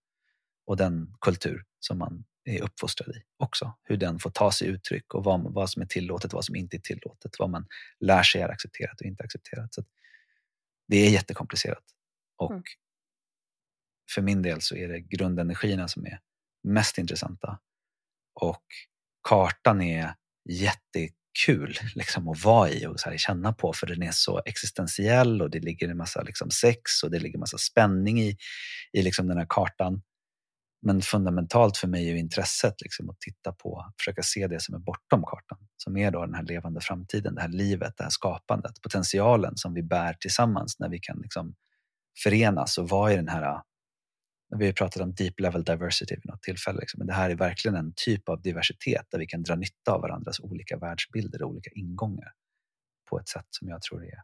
och 0.67 0.77
den 0.77 1.15
kultur 1.21 1.65
som 1.81 1.99
man 1.99 2.25
är 2.45 2.63
uppfostrad 2.63 3.17
i 3.17 3.23
också. 3.37 3.73
Hur 3.83 3.97
den 3.97 4.19
får 4.19 4.31
ta 4.31 4.53
sig 4.53 4.69
uttryck 4.69 5.15
och 5.15 5.25
vad, 5.25 5.55
vad 5.55 5.71
som 5.71 5.83
är 5.83 5.87
tillåtet, 5.87 6.33
vad 6.33 6.45
som 6.45 6.57
inte 6.57 6.77
är 6.77 6.81
tillåtet, 6.81 7.39
vad 7.39 7.51
man 7.51 7.67
lär 8.01 8.23
sig 8.23 8.41
är 8.41 8.49
accepterat 8.49 9.01
och 9.01 9.07
inte 9.07 9.25
accepterat. 9.25 9.75
Så 9.75 9.85
det 10.89 10.97
är 10.97 11.11
jättekomplicerat. 11.11 11.85
Och 12.37 12.51
mm. 12.51 12.63
för 14.15 14.23
min 14.23 14.43
del 14.43 14.61
så 14.61 14.77
är 14.77 14.89
det 14.89 15.01
grundenergierna 15.01 15.89
som 15.89 16.07
är 16.07 16.21
mest 16.63 16.99
intressanta. 16.99 17.59
Och 18.35 18.65
kartan 19.29 19.83
är 19.83 20.15
jättekul 20.51 21.75
liksom, 21.95 22.29
att 22.29 22.45
vara 22.45 22.71
i 22.71 22.87
och 22.87 23.01
så 23.01 23.11
här, 23.11 23.17
känna 23.17 23.53
på 23.53 23.73
för 23.73 23.87
den 23.87 24.03
är 24.03 24.11
så 24.13 24.43
existentiell 24.47 25.43
och 25.43 25.51
det 25.51 25.61
ligger 25.61 25.89
en 25.89 25.97
massa 25.97 26.23
liksom, 26.23 26.51
sex 26.51 27.03
och 27.05 27.11
det 27.11 27.19
ligger 27.19 27.37
en 27.37 27.41
massa 27.41 27.59
spänning 27.59 28.21
i, 28.21 28.37
i 28.93 29.03
liksom, 29.03 29.29
den 29.29 29.39
här 29.39 29.47
kartan. 29.49 30.03
Men 30.83 31.03
fundamentalt 31.03 31.77
för 31.77 31.89
mig 31.89 32.11
är 32.11 32.15
intresset 32.15 32.83
liksom, 32.83 33.11
att 33.11 33.21
titta 33.21 33.53
på, 33.53 33.93
försöka 34.01 34.23
se 34.23 34.47
det 34.47 34.63
som 34.63 34.75
är 34.75 34.79
bortom 34.79 35.23
kartan. 35.23 35.59
Som 35.77 35.97
är 35.97 36.11
då 36.11 36.27
den 36.27 36.35
här 36.35 36.43
levande 36.43 36.81
framtiden, 36.81 37.35
det 37.35 37.41
här 37.41 37.49
livet, 37.49 37.95
det 37.97 38.03
här 38.03 38.11
skapandet, 38.11 38.83
potentialen 38.83 39.53
som 39.57 39.75
vi 39.75 39.83
bär 39.83 40.17
tillsammans 40.21 40.79
när 40.79 40.89
vi 40.89 40.99
kan 40.99 41.19
liksom, 41.23 41.55
förenas 42.23 42.79
och 42.79 42.89
vara 42.89 43.13
i 43.13 43.17
den 43.17 43.29
här 43.29 43.61
vi 44.59 44.67
har 44.67 44.73
pratat 44.73 45.03
om 45.03 45.15
deep 45.15 45.41
level 45.41 45.65
diversity 45.65 46.15
vid 46.15 46.27
något 46.27 46.43
tillfälle. 46.43 46.81
Liksom. 46.81 46.99
Men 46.99 47.07
det 47.07 47.13
här 47.13 47.31
är 47.31 47.35
verkligen 47.35 47.75
en 47.75 47.93
typ 47.97 48.29
av 48.29 48.43
diversitet 48.43 49.07
där 49.11 49.19
vi 49.19 49.27
kan 49.27 49.43
dra 49.43 49.55
nytta 49.55 49.93
av 49.93 50.01
varandras 50.01 50.41
olika 50.41 50.77
världsbilder 50.77 51.43
och 51.43 51.51
olika 51.51 51.71
ingångar 51.75 52.33
på 53.11 53.19
ett 53.19 53.29
sätt 53.29 53.47
som 53.51 53.69
jag 53.69 53.83
tror 53.83 54.05
är 54.05 54.23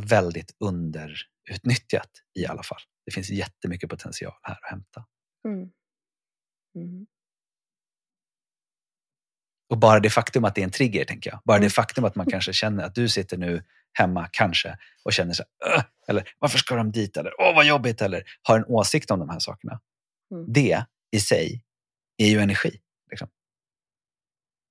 väldigt 0.00 0.56
underutnyttjat 0.60 2.10
i 2.34 2.46
alla 2.46 2.62
fall. 2.62 2.80
Det 3.04 3.12
finns 3.12 3.30
jättemycket 3.30 3.90
potential 3.90 4.32
här 4.42 4.54
att 4.54 4.70
hämta. 4.70 5.06
Mm. 5.48 5.70
Mm. 6.76 7.06
Och 9.68 9.78
bara 9.78 10.00
det 10.00 10.10
faktum 10.10 10.44
att 10.44 10.54
det 10.54 10.60
är 10.60 10.64
en 10.64 10.70
trigger, 10.70 11.04
tänker 11.04 11.30
jag. 11.30 11.40
Bara 11.44 11.58
det 11.58 11.62
mm. 11.62 11.70
faktum 11.70 12.04
att 12.04 12.14
man 12.14 12.26
kanske 12.26 12.52
känner 12.52 12.84
att 12.84 12.94
du 12.94 13.08
sitter 13.08 13.36
nu 13.36 13.64
hemma, 13.98 14.28
kanske, 14.32 14.78
och 15.04 15.12
känner 15.12 15.34
så 15.34 15.44
här, 15.64 15.84
eller 16.08 16.28
varför 16.38 16.58
ska 16.58 16.76
de 16.76 16.92
dit? 16.92 17.16
Eller 17.16 17.32
åh 17.40 17.54
vad 17.54 17.66
jobbigt! 17.66 18.02
Eller 18.02 18.22
har 18.42 18.58
en 18.58 18.64
åsikt 18.64 19.10
om 19.10 19.18
de 19.18 19.28
här 19.28 19.38
sakerna. 19.38 19.80
Mm. 20.30 20.52
Det 20.52 20.84
i 21.10 21.20
sig 21.20 21.64
är 22.16 22.28
ju 22.28 22.40
energi. 22.40 22.80
Liksom. 23.10 23.28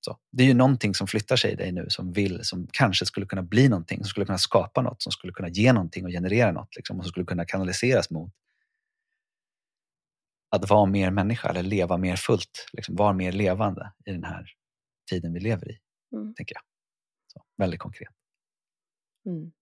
Så, 0.00 0.18
det 0.32 0.42
är 0.42 0.46
ju 0.46 0.54
någonting 0.54 0.94
som 0.94 1.06
flyttar 1.06 1.36
sig 1.36 1.52
i 1.52 1.54
dig 1.54 1.72
nu 1.72 1.86
som 1.88 2.12
vill, 2.12 2.44
som 2.44 2.68
kanske 2.72 3.06
skulle 3.06 3.26
kunna 3.26 3.42
bli 3.42 3.68
någonting, 3.68 3.98
som 3.98 4.08
skulle 4.08 4.26
kunna 4.26 4.38
skapa 4.38 4.82
något, 4.82 5.02
som 5.02 5.12
skulle 5.12 5.32
kunna 5.32 5.48
ge 5.48 5.72
någonting 5.72 6.04
och 6.04 6.10
generera 6.10 6.52
något. 6.52 6.76
Liksom, 6.76 6.98
och 6.98 7.04
som 7.04 7.10
skulle 7.10 7.26
kunna 7.26 7.44
kanaliseras 7.44 8.10
mot 8.10 8.32
att 10.50 10.70
vara 10.70 10.86
mer 10.86 11.10
människa 11.10 11.48
eller 11.48 11.62
leva 11.62 11.96
mer 11.96 12.16
fullt, 12.16 12.68
liksom, 12.72 12.96
vara 12.96 13.12
mer 13.12 13.32
levande 13.32 13.92
i 14.04 14.12
den 14.12 14.24
här 14.24 14.46
tiden 15.10 15.32
vi 15.32 15.40
lever 15.40 15.70
i. 15.70 15.78
Mm. 16.12 16.34
tänker 16.34 16.54
jag. 16.54 16.62
Så, 17.32 17.42
väldigt 17.56 17.80
konkret. 17.80 18.15
Mm. 19.26 19.52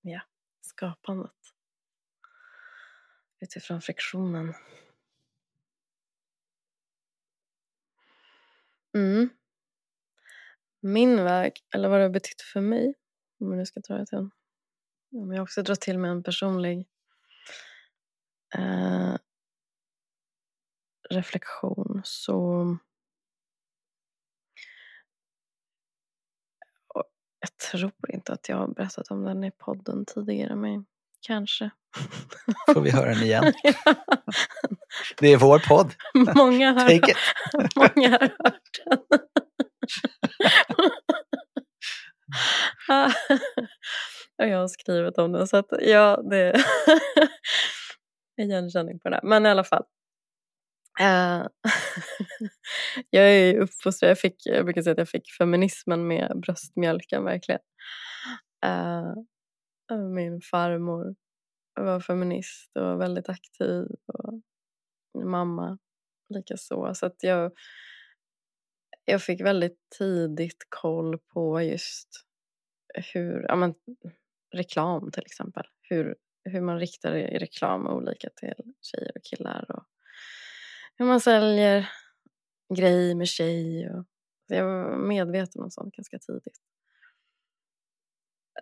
Ja, 0.00 0.20
skapandet. 0.60 1.32
Utifrån 3.40 3.80
friktionen. 3.80 4.54
Mm. 8.94 9.28
Min 10.80 11.24
väg, 11.24 11.52
eller 11.74 11.88
vad 11.88 11.98
det 11.98 12.04
har 12.04 12.10
betytt 12.10 12.42
för 12.42 12.60
mig, 12.60 12.94
om 13.40 13.50
jag 13.50 13.58
nu 13.58 13.66
ska 13.66 13.80
dra 13.80 13.98
det 13.98 14.06
till 14.06 14.30
om 15.12 15.32
jag 15.32 15.42
också 15.42 15.62
drar 15.62 15.74
till 15.74 15.98
med 15.98 16.10
en 16.10 16.22
personlig 16.22 16.86
eh, 18.54 19.16
reflektion 21.10 22.00
så 22.04 22.66
Jag 27.42 27.56
tror 27.70 27.92
inte 28.08 28.32
att 28.32 28.48
jag 28.48 28.56
har 28.56 28.68
berättat 28.68 29.10
om 29.10 29.24
den 29.24 29.44
i 29.44 29.50
podden 29.50 30.04
tidigare, 30.06 30.56
men 30.56 30.84
kanske. 31.26 31.70
Får 32.74 32.80
vi 32.80 32.90
höra 32.90 33.14
den 33.14 33.22
igen? 33.22 33.52
Det 35.18 35.28
är 35.28 35.36
vår 35.36 35.58
podd. 35.58 35.94
Många 36.36 36.72
har, 36.72 36.90
många 37.76 38.10
har 38.10 38.20
hört 38.20 38.80
den. 38.84 38.98
Och 44.38 44.48
jag 44.48 44.58
har 44.58 44.68
skrivit 44.68 45.18
om 45.18 45.32
den, 45.32 45.48
så 45.48 45.56
att 45.56 45.66
ja, 45.80 46.22
det 46.30 46.36
är 46.36 46.64
igenkänning 48.42 48.98
på 48.98 49.08
det. 49.08 49.20
Men 49.22 49.46
i 49.46 49.48
alla 49.48 49.64
fall. 49.64 49.84
Uh, 51.00 51.46
jag 53.10 53.30
är 53.32 53.58
uppfostrad, 53.58 54.10
jag, 54.10 54.18
fick, 54.18 54.36
jag 54.44 54.64
brukar 54.64 54.82
säga 54.82 54.92
att 54.92 54.98
jag 54.98 55.08
fick 55.08 55.30
feminismen 55.38 56.06
med 56.06 56.40
bröstmjölken 56.40 57.24
verkligen. 57.24 57.60
Uh, 58.66 59.14
min 60.14 60.40
farmor 60.40 61.14
var 61.74 62.00
feminist 62.00 62.76
och 62.76 63.00
väldigt 63.00 63.28
aktiv 63.28 63.86
och 64.06 64.42
mamma 65.24 65.78
likaså. 66.34 66.94
Så 66.94 67.06
att 67.06 67.22
jag, 67.22 67.52
jag 69.04 69.22
fick 69.22 69.40
väldigt 69.40 69.78
tidigt 69.98 70.66
koll 70.68 71.18
på 71.18 71.62
just 71.62 72.08
hur, 73.14 73.44
ja 73.48 73.56
men, 73.56 73.74
reklam 74.54 75.10
till 75.10 75.26
exempel. 75.26 75.64
Hur, 75.80 76.16
hur 76.44 76.60
man 76.60 76.78
riktar 76.78 77.12
reklam 77.12 77.86
olika 77.86 78.28
till 78.36 78.54
tjejer 78.80 79.12
och 79.14 79.22
killar. 79.22 79.66
Och, 79.68 79.84
hur 80.94 81.06
man 81.06 81.20
säljer 81.20 81.90
grej 82.76 83.14
med 83.14 83.28
tjej. 83.28 83.90
Och, 83.90 84.04
så 84.48 84.54
jag 84.54 84.64
var 84.64 84.96
medveten 84.96 85.62
om 85.62 85.70
sånt 85.70 85.94
ganska 85.94 86.18
tidigt. 86.18 86.60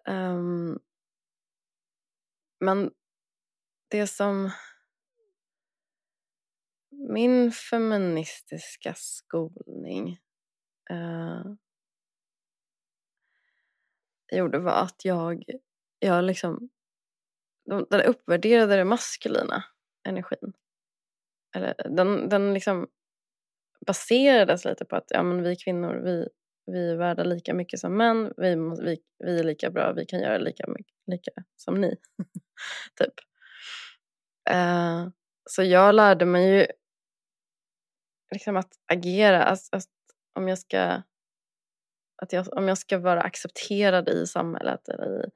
Um, 0.09 0.79
men 2.61 2.91
det 3.89 4.07
som 4.07 4.51
min 6.91 7.53
feministiska 7.53 8.95
skolning 8.97 10.19
uh, 10.91 11.55
gjorde 14.33 14.59
var 14.59 14.73
att 14.73 15.05
jag, 15.05 15.45
jag 15.99 16.25
liksom, 16.25 16.71
den 17.91 18.03
uppvärderade 18.03 18.77
den 18.77 18.89
maskulina 18.89 19.65
energin 20.09 20.53
eller 21.57 21.75
den, 21.97 22.29
den 22.29 22.55
liksom 22.55 22.89
baserades 23.87 24.65
lite 24.65 24.85
på 24.85 24.97
att 24.97 25.07
ja, 25.09 25.23
men 25.23 25.43
vi 25.43 25.57
kvinnor 25.57 26.01
vi, 26.05 26.29
vi 26.73 26.91
är 26.91 26.97
värda 26.97 27.25
lika 27.25 27.55
mycket 27.55 27.81
som 27.81 27.97
män, 27.97 28.33
vi, 28.37 28.55
vi, 28.85 28.99
vi 29.25 29.41
är 29.41 29.45
lika 29.45 29.71
bra, 29.71 29.93
vi 29.93 30.07
kan 30.07 30.21
göra 30.21 30.39
lika 30.39 30.67
mycket 30.67 30.97
lika 31.07 31.31
som 31.57 31.81
ni. 31.81 31.89
typ. 33.01 33.15
Uh, 34.51 35.09
så 35.51 35.63
jag 35.63 35.95
lärde 35.95 36.25
mig 36.25 36.51
ju 36.51 36.67
liksom 38.33 38.57
att 38.57 38.73
agera, 38.93 39.45
att, 39.45 39.61
att 39.73 39.89
om 40.35 40.49
jag 40.49 40.59
ska 40.59 41.03
att 42.23 42.33
jag, 42.33 42.57
om 42.57 42.69
jag 42.69 42.79
ska 42.79 42.99
vara 42.99 43.21
accepterad 43.21 44.09
i 44.09 44.27
samhället 44.27 44.89
eller 44.89 45.27
i 45.27 45.31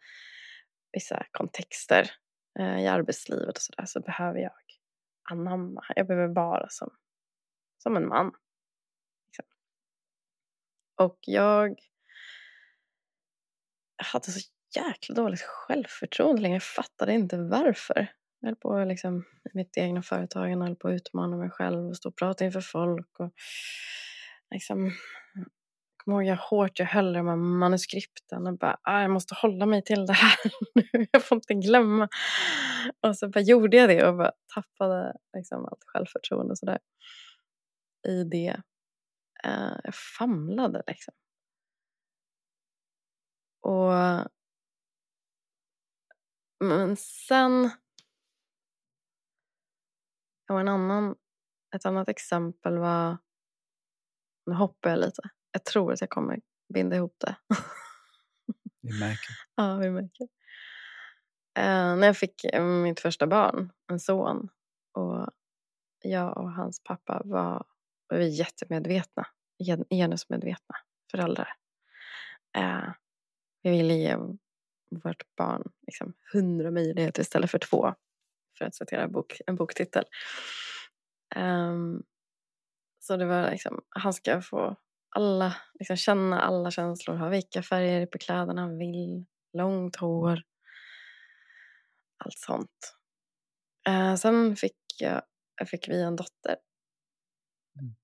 vissa 0.93 1.27
kontexter 1.31 2.11
eh, 2.59 2.83
i 2.83 2.87
arbetslivet 2.87 3.57
och 3.57 3.63
sådär 3.63 3.85
så 3.87 4.01
behöver 4.01 4.39
jag 4.39 4.53
anamma. 5.31 5.85
Jag 5.97 6.07
behöver 6.07 6.35
vara 6.35 6.67
som, 6.69 6.91
som 7.79 7.97
en 7.97 8.09
man. 8.09 8.33
Liksom. 9.27 9.45
Och 10.97 11.19
jag 11.21 11.79
hade 14.13 14.31
så 14.31 14.51
jäkla 14.77 15.15
dåligt 15.15 15.43
självförtroende 15.43 16.43
länge. 16.43 16.55
Jag 16.55 16.63
fattade 16.63 17.13
inte 17.13 17.37
varför. 17.37 18.13
Jag 18.41 18.49
höll 18.49 18.57
på 18.57 18.85
liksom, 18.85 19.25
i 19.45 19.57
mitt 19.57 19.77
egna 19.77 20.03
företag, 20.03 20.51
jag 20.51 20.59
höll 20.59 20.77
på 20.77 20.89
att 20.89 20.95
utmana 20.95 21.37
mig 21.37 21.51
själv 21.51 21.89
och 21.89 21.97
stå 21.97 22.09
och 22.09 22.17
prata 22.17 22.45
inför 22.45 22.61
folk. 22.61 23.21
Och 23.21 23.33
liksom, 24.51 24.93
kommer 26.05 26.23
ihåg 26.23 26.29
hur 26.29 26.43
hårt 26.51 26.79
jag 26.79 26.87
höll 26.87 27.13
de 27.13 27.29
här 27.29 27.37
manuskripten 27.37 28.47
och 28.47 28.59
bara, 28.59 28.81
ah, 28.83 29.01
jag 29.01 29.11
måste 29.11 29.35
hålla 29.35 29.67
mig 29.67 29.83
till 29.83 30.07
det 30.07 30.13
här 30.13 30.39
nu, 30.75 31.07
jag 31.13 31.25
får 31.25 31.37
inte 31.37 31.55
glömma. 31.55 32.09
Och 33.01 33.17
så 33.17 33.29
bara 33.29 33.41
gjorde 33.41 33.77
jag 33.77 33.89
det 33.89 34.09
och 34.09 34.17
bara 34.17 34.33
tappade 34.55 35.17
liksom, 35.37 35.65
allt 35.65 35.85
självförtroende 35.87 36.53
och 36.53 36.59
sådär 36.59 36.79
i 38.09 38.25
det. 38.25 38.63
Uh, 39.47 39.77
jag 39.85 39.95
famlade 40.19 40.83
liksom. 40.87 41.15
Och 43.61 43.93
men 46.65 46.97
sen 46.97 47.71
och 50.51 50.61
en 50.61 50.69
annan, 50.69 51.15
ett 51.77 51.87
annat 51.87 52.09
exempel 52.09 52.79
var, 52.79 53.19
nu 54.47 54.55
hoppar 54.55 54.91
jag 54.91 54.99
lite, 54.99 55.23
jag 55.55 55.65
tror 55.65 55.93
att 55.93 56.01
jag 56.01 56.11
kommer 56.11 56.41
binda 56.75 56.97
ihop 56.97 57.17
det. 57.19 57.37
Vi 58.81 59.01
märker. 59.01 59.35
ja, 59.57 59.77
vi 59.77 59.91
märker. 59.91 60.25
Uh, 61.59 61.97
när 61.97 62.07
jag 62.07 62.17
fick 62.17 62.45
mitt 62.83 63.01
första 63.01 63.27
barn, 63.27 63.73
en 63.91 64.01
son, 64.01 64.49
och 64.93 65.31
jag 66.03 66.37
och 66.37 66.53
hans 66.53 66.83
pappa 66.85 67.23
var, 67.25 67.67
var 68.09 68.19
vi 68.19 68.29
jättemedvetna, 68.29 69.27
genusmedvetna 69.91 70.77
föräldrar. 71.11 71.49
Uh, 72.59 72.91
vi 73.63 73.71
ville 73.71 73.95
ge 73.95 74.17
vårt 74.91 75.37
barn 75.37 75.73
liksom, 75.87 76.13
hundra 76.33 76.71
möjligheter 76.71 77.23
istället 77.23 77.51
för 77.51 77.59
två. 77.59 77.95
För 78.59 78.65
att 78.65 78.75
citera 78.75 79.09
bok, 79.09 79.41
en 79.47 79.57
boktitel. 79.57 80.05
Um, 81.37 82.03
så 82.99 83.17
det 83.17 83.25
var 83.25 83.51
liksom, 83.51 83.81
han 83.89 84.13
ska 84.13 84.43
få 84.43 84.77
alla, 85.15 85.57
liksom, 85.79 85.97
känna 85.97 86.41
alla 86.41 86.71
känslor, 86.71 87.17
ha 87.17 87.29
vilka 87.29 87.63
färger 87.63 88.07
på 88.07 88.19
kläderna 88.19 88.61
han 88.61 88.79
vill, 88.79 89.25
långt 89.53 89.97
hår, 89.97 90.43
allt 92.25 92.39
sånt. 92.39 92.97
Uh, 93.89 94.15
sen 94.15 94.57
fick, 94.57 94.77
jag, 94.99 95.23
fick 95.67 95.89
vi 95.89 96.03
en 96.03 96.17
dotter. 96.17 96.57
Mm. 97.81 97.95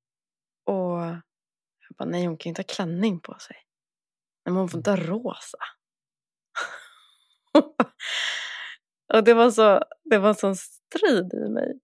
Och 0.65 1.01
jag 1.89 1.97
bara, 1.99 2.09
nej 2.09 2.27
hon 2.27 2.37
kan 2.37 2.49
ju 2.49 2.51
inte 2.51 2.63
ha 2.63 2.75
klänning 2.75 3.21
på 3.21 3.39
sig. 3.39 3.57
Nej, 4.45 4.53
men 4.53 4.57
hon 4.57 4.69
får 4.69 4.79
inte 4.79 4.91
ha 4.91 4.97
rosa. 4.97 5.59
och 9.15 9.25
det 9.25 9.35
var, 9.35 9.51
så, 9.51 9.83
det 10.05 10.19
var 10.19 10.29
en 10.29 10.35
sån 10.35 10.57
strid 10.57 11.35
i 11.35 11.49
mig. 11.49 11.81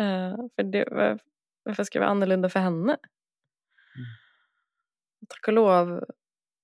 Uh, 0.00 0.36
för 0.56 0.62
det, 0.62 0.88
var, 0.90 1.18
varför 1.62 1.84
ska 1.84 1.98
det 1.98 2.04
vara 2.04 2.10
annorlunda 2.10 2.48
för 2.48 2.60
henne? 2.60 2.96
Tack 5.28 5.48
och 5.48 5.54
lov 5.54 6.04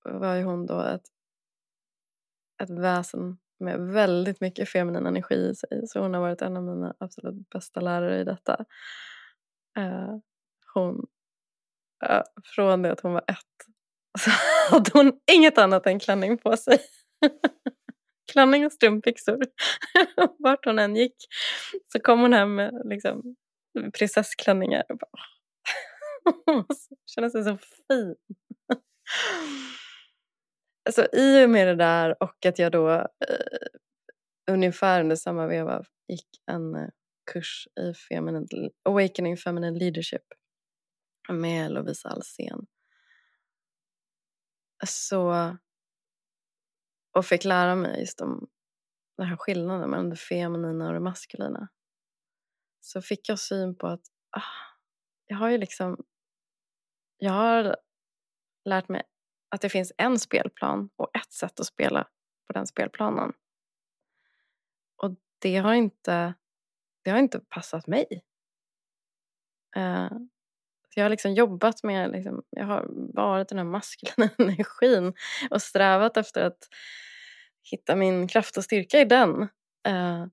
var 0.03 0.35
ju 0.35 0.43
hon 0.43 0.65
då 0.65 0.81
ett, 0.81 1.05
ett 2.63 2.69
väsen 2.69 3.37
med 3.59 3.79
väldigt 3.79 4.41
mycket 4.41 4.69
feminin 4.69 5.05
energi 5.05 5.35
i 5.35 5.55
sig. 5.55 5.87
Så 5.87 5.99
hon 5.99 6.13
har 6.13 6.21
varit 6.21 6.41
en 6.41 6.57
av 6.57 6.63
mina 6.63 6.95
absolut 6.99 7.49
bästa 7.49 7.79
lärare 7.79 8.19
i 8.19 8.23
detta. 8.23 8.65
Eh, 9.77 10.15
hon, 10.73 11.05
eh, 12.05 12.21
från 12.43 12.81
det 12.81 12.91
att 12.91 12.99
hon 12.99 13.13
var 13.13 13.23
ett 13.27 13.37
så 14.19 14.31
hade 14.75 14.91
hon 14.93 15.19
inget 15.31 15.57
annat 15.57 15.87
än 15.87 15.99
klänning 15.99 16.37
på 16.37 16.57
sig. 16.57 16.79
klänning 18.31 18.65
och 18.65 18.73
strumpbyxor. 18.73 19.39
Vart 20.39 20.65
hon 20.65 20.79
än 20.79 20.95
gick 20.95 21.15
så 21.93 21.99
kom 21.99 22.21
hon 22.21 22.33
hem 22.33 22.55
med 22.55 22.81
liksom, 22.85 23.35
prinsessklänningar. 23.93 24.83
Och 24.89 24.97
bara, 24.97 26.65
kände 27.05 27.29
sig 27.29 27.43
så 27.43 27.57
fin. 27.57 28.15
Så 30.91 31.05
I 31.13 31.45
och 31.45 31.49
med 31.49 31.67
det 31.67 31.75
där 31.75 32.23
och 32.23 32.45
att 32.45 32.59
jag 32.59 32.71
då 32.71 32.89
eh, 32.91 33.05
ungefär 34.51 35.01
under 35.01 35.15
samma 35.15 35.47
veva 35.47 35.83
gick 36.07 36.29
en 36.51 36.75
eh, 36.75 36.89
kurs 37.31 37.67
i 37.79 37.93
feminine, 37.93 38.69
Awakening 38.83 39.37
Feminine 39.37 39.79
Leadership 39.79 40.23
med 41.29 41.71
Lovisa 41.71 42.09
Alsen. 42.09 42.65
Så 44.85 45.55
och 47.15 47.25
fick 47.25 47.43
lära 47.43 47.75
mig 47.75 47.99
just 47.99 48.21
om 48.21 48.47
den 49.17 49.27
här 49.27 49.37
skillnaden 49.37 49.89
mellan 49.89 50.09
det 50.09 50.15
feminina 50.15 50.87
och 50.87 50.93
det 50.93 50.99
maskulina. 50.99 51.67
Så 52.79 53.01
fick 53.01 53.29
jag 53.29 53.39
syn 53.39 53.75
på 53.75 53.87
att 53.87 54.01
ah, 54.29 54.75
jag 55.25 55.37
har 55.37 55.49
ju 55.49 55.57
liksom 55.57 56.03
jag 57.17 57.31
har 57.31 57.77
lärt 58.65 58.89
mig 58.89 59.03
att 59.49 59.61
det 59.61 59.69
finns 59.69 59.93
en 59.97 60.19
spelplan 60.19 60.89
och 60.95 61.17
ett 61.17 61.33
sätt 61.33 61.59
att 61.59 61.65
spela 61.65 62.07
på 62.47 62.53
den 62.53 62.67
spelplanen. 62.67 63.33
Och 64.95 65.15
det 65.39 65.57
har 65.57 65.73
inte, 65.73 66.33
det 67.03 67.11
har 67.11 67.19
inte 67.19 67.39
passat 67.39 67.87
mig. 67.87 68.23
Uh, 69.77 70.09
jag 70.95 71.03
har 71.03 71.09
liksom 71.09 71.33
jobbat 71.33 71.83
med, 71.83 72.11
liksom, 72.11 72.43
jag 72.49 72.65
har 72.65 72.85
varit 73.13 73.49
den 73.49 73.57
här 73.57 73.65
maskulina 73.65 74.31
energin 74.37 75.13
och 75.49 75.61
strävat 75.61 76.17
efter 76.17 76.43
att 76.43 76.67
hitta 77.71 77.95
min 77.95 78.27
kraft 78.27 78.57
och 78.57 78.63
styrka 78.63 78.99
i 78.99 79.05
den 79.05 79.41
uh, 79.87 80.25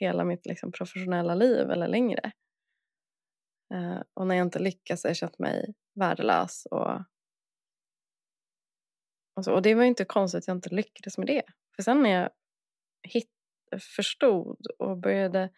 hela 0.00 0.24
mitt 0.24 0.46
liksom, 0.46 0.72
professionella 0.72 1.34
liv 1.34 1.70
eller 1.70 1.88
längre. 1.88 2.32
Uh, 3.74 4.00
och 4.14 4.26
när 4.26 4.34
jag 4.34 4.46
inte 4.46 4.58
lyckas 4.58 5.04
har 5.04 5.10
jag 5.10 5.16
känt 5.16 5.38
mig 5.38 5.74
värdelös. 5.94 6.66
Och, 6.70 7.02
och, 9.36 9.44
så. 9.44 9.52
och 9.52 9.62
det 9.62 9.74
var 9.74 9.84
inte 9.84 10.04
konstigt 10.04 10.38
att 10.38 10.48
jag 10.48 10.56
inte 10.56 10.74
lyckades 10.74 11.18
med 11.18 11.26
det. 11.26 11.42
För 11.76 11.82
sen 11.82 12.02
när 12.02 12.10
jag 12.10 12.30
hit, 13.02 13.30
förstod 13.96 14.66
och 14.78 14.96
började 14.96 15.50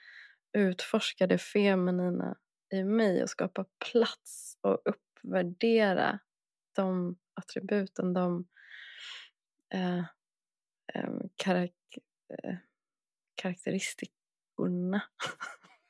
utforska 0.53 1.27
det 1.27 1.39
feminina 1.39 2.37
i 2.73 2.85
mig 2.85 3.23
och 3.23 3.31
skapa 3.31 3.65
plats 3.91 4.59
och 4.61 4.79
uppvärdera 4.85 6.19
de 6.77 7.17
attributen, 7.35 8.13
de 8.13 8.47
eh, 9.75 9.99
eh, 10.95 11.11
karak 11.37 11.73
eh, 12.45 12.55
karaktäristikorna. 13.35 15.03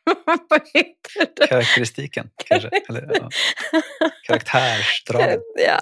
Vad 0.48 0.68
heter 0.74 1.34
det? 1.36 1.46
Karaktäristiken 1.46 2.30
kanske? 2.36 2.70
Eller, 2.88 3.10
ja. 3.14 3.30
Karaktärsdragen. 4.26 5.40
ja. 5.56 5.80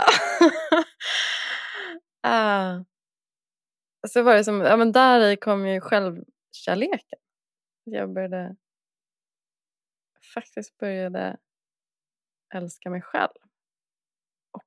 Ah. 2.28 2.84
så 4.08 4.22
var 4.22 4.34
det 4.34 4.44
som, 4.44 4.60
ja 4.60 4.76
men 4.76 4.92
där 4.92 5.30
i 5.30 5.36
kom 5.36 5.66
ju 5.66 5.80
självkärleken. 5.80 7.18
Jag 7.84 8.12
började 8.12 8.56
faktiskt 10.34 10.78
började 10.78 11.36
älska 12.54 12.90
mig 12.90 13.02
själv. 13.02 13.38
Och 14.50 14.64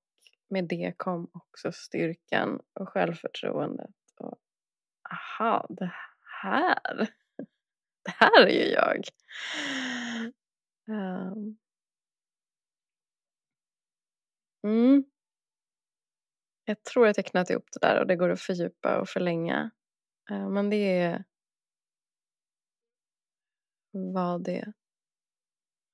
med 0.49 0.67
det 0.67 0.93
kom 0.97 1.29
också 1.33 1.71
styrkan 1.71 2.61
och 2.73 2.89
självförtroendet. 2.89 3.95
Och, 4.19 4.37
aha, 5.11 5.65
det 5.69 5.91
här, 6.41 6.95
det 8.05 8.11
här 8.11 8.45
är 8.47 8.65
ju 8.65 8.71
jag. 8.71 9.03
Um. 10.87 11.57
Mm. 14.63 15.03
Jag 16.69 16.83
tror 16.83 17.07
jag 17.07 17.25
knöt 17.25 17.49
ihop 17.49 17.65
det 17.71 17.87
där 17.87 17.99
och 17.99 18.07
det 18.07 18.15
går 18.15 18.29
att 18.29 18.41
fördjupa 18.41 18.99
och 19.01 19.09
förlänga. 19.09 19.71
Uh, 20.31 20.49
men 20.49 20.69
det 20.69 20.75
är 20.75 21.23
vad 23.91 24.43
det 24.43 24.73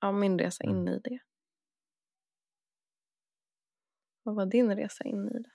ja, 0.02 0.12
min 0.12 0.40
resa 0.40 0.64
in 0.64 0.70
mm. 0.70 0.94
i 0.94 1.00
det. 1.00 1.20
Vad 4.24 4.36
var 4.36 4.46
din 4.46 4.76
resa 4.76 5.04
in 5.04 5.28
i 5.28 5.40
det? 5.44 5.52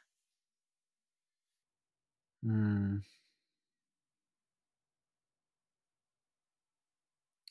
Mm. 2.43 3.03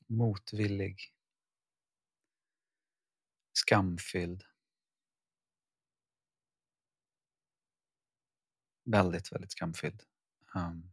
Motvillig. 0.08 1.14
Skamfylld. 3.54 4.49
Väldigt, 8.92 9.32
väldigt 9.32 9.52
skamfylld. 9.52 10.04
Um, 10.56 10.92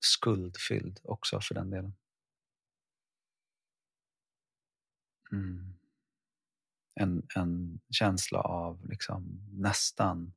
skuldfylld 0.00 1.00
också 1.04 1.40
för 1.40 1.54
den 1.54 1.70
delen. 1.70 1.94
Mm. 5.32 5.74
En, 6.94 7.26
en 7.36 7.80
känsla 7.90 8.40
av 8.40 8.88
liksom 8.88 9.40
nästan 9.52 10.32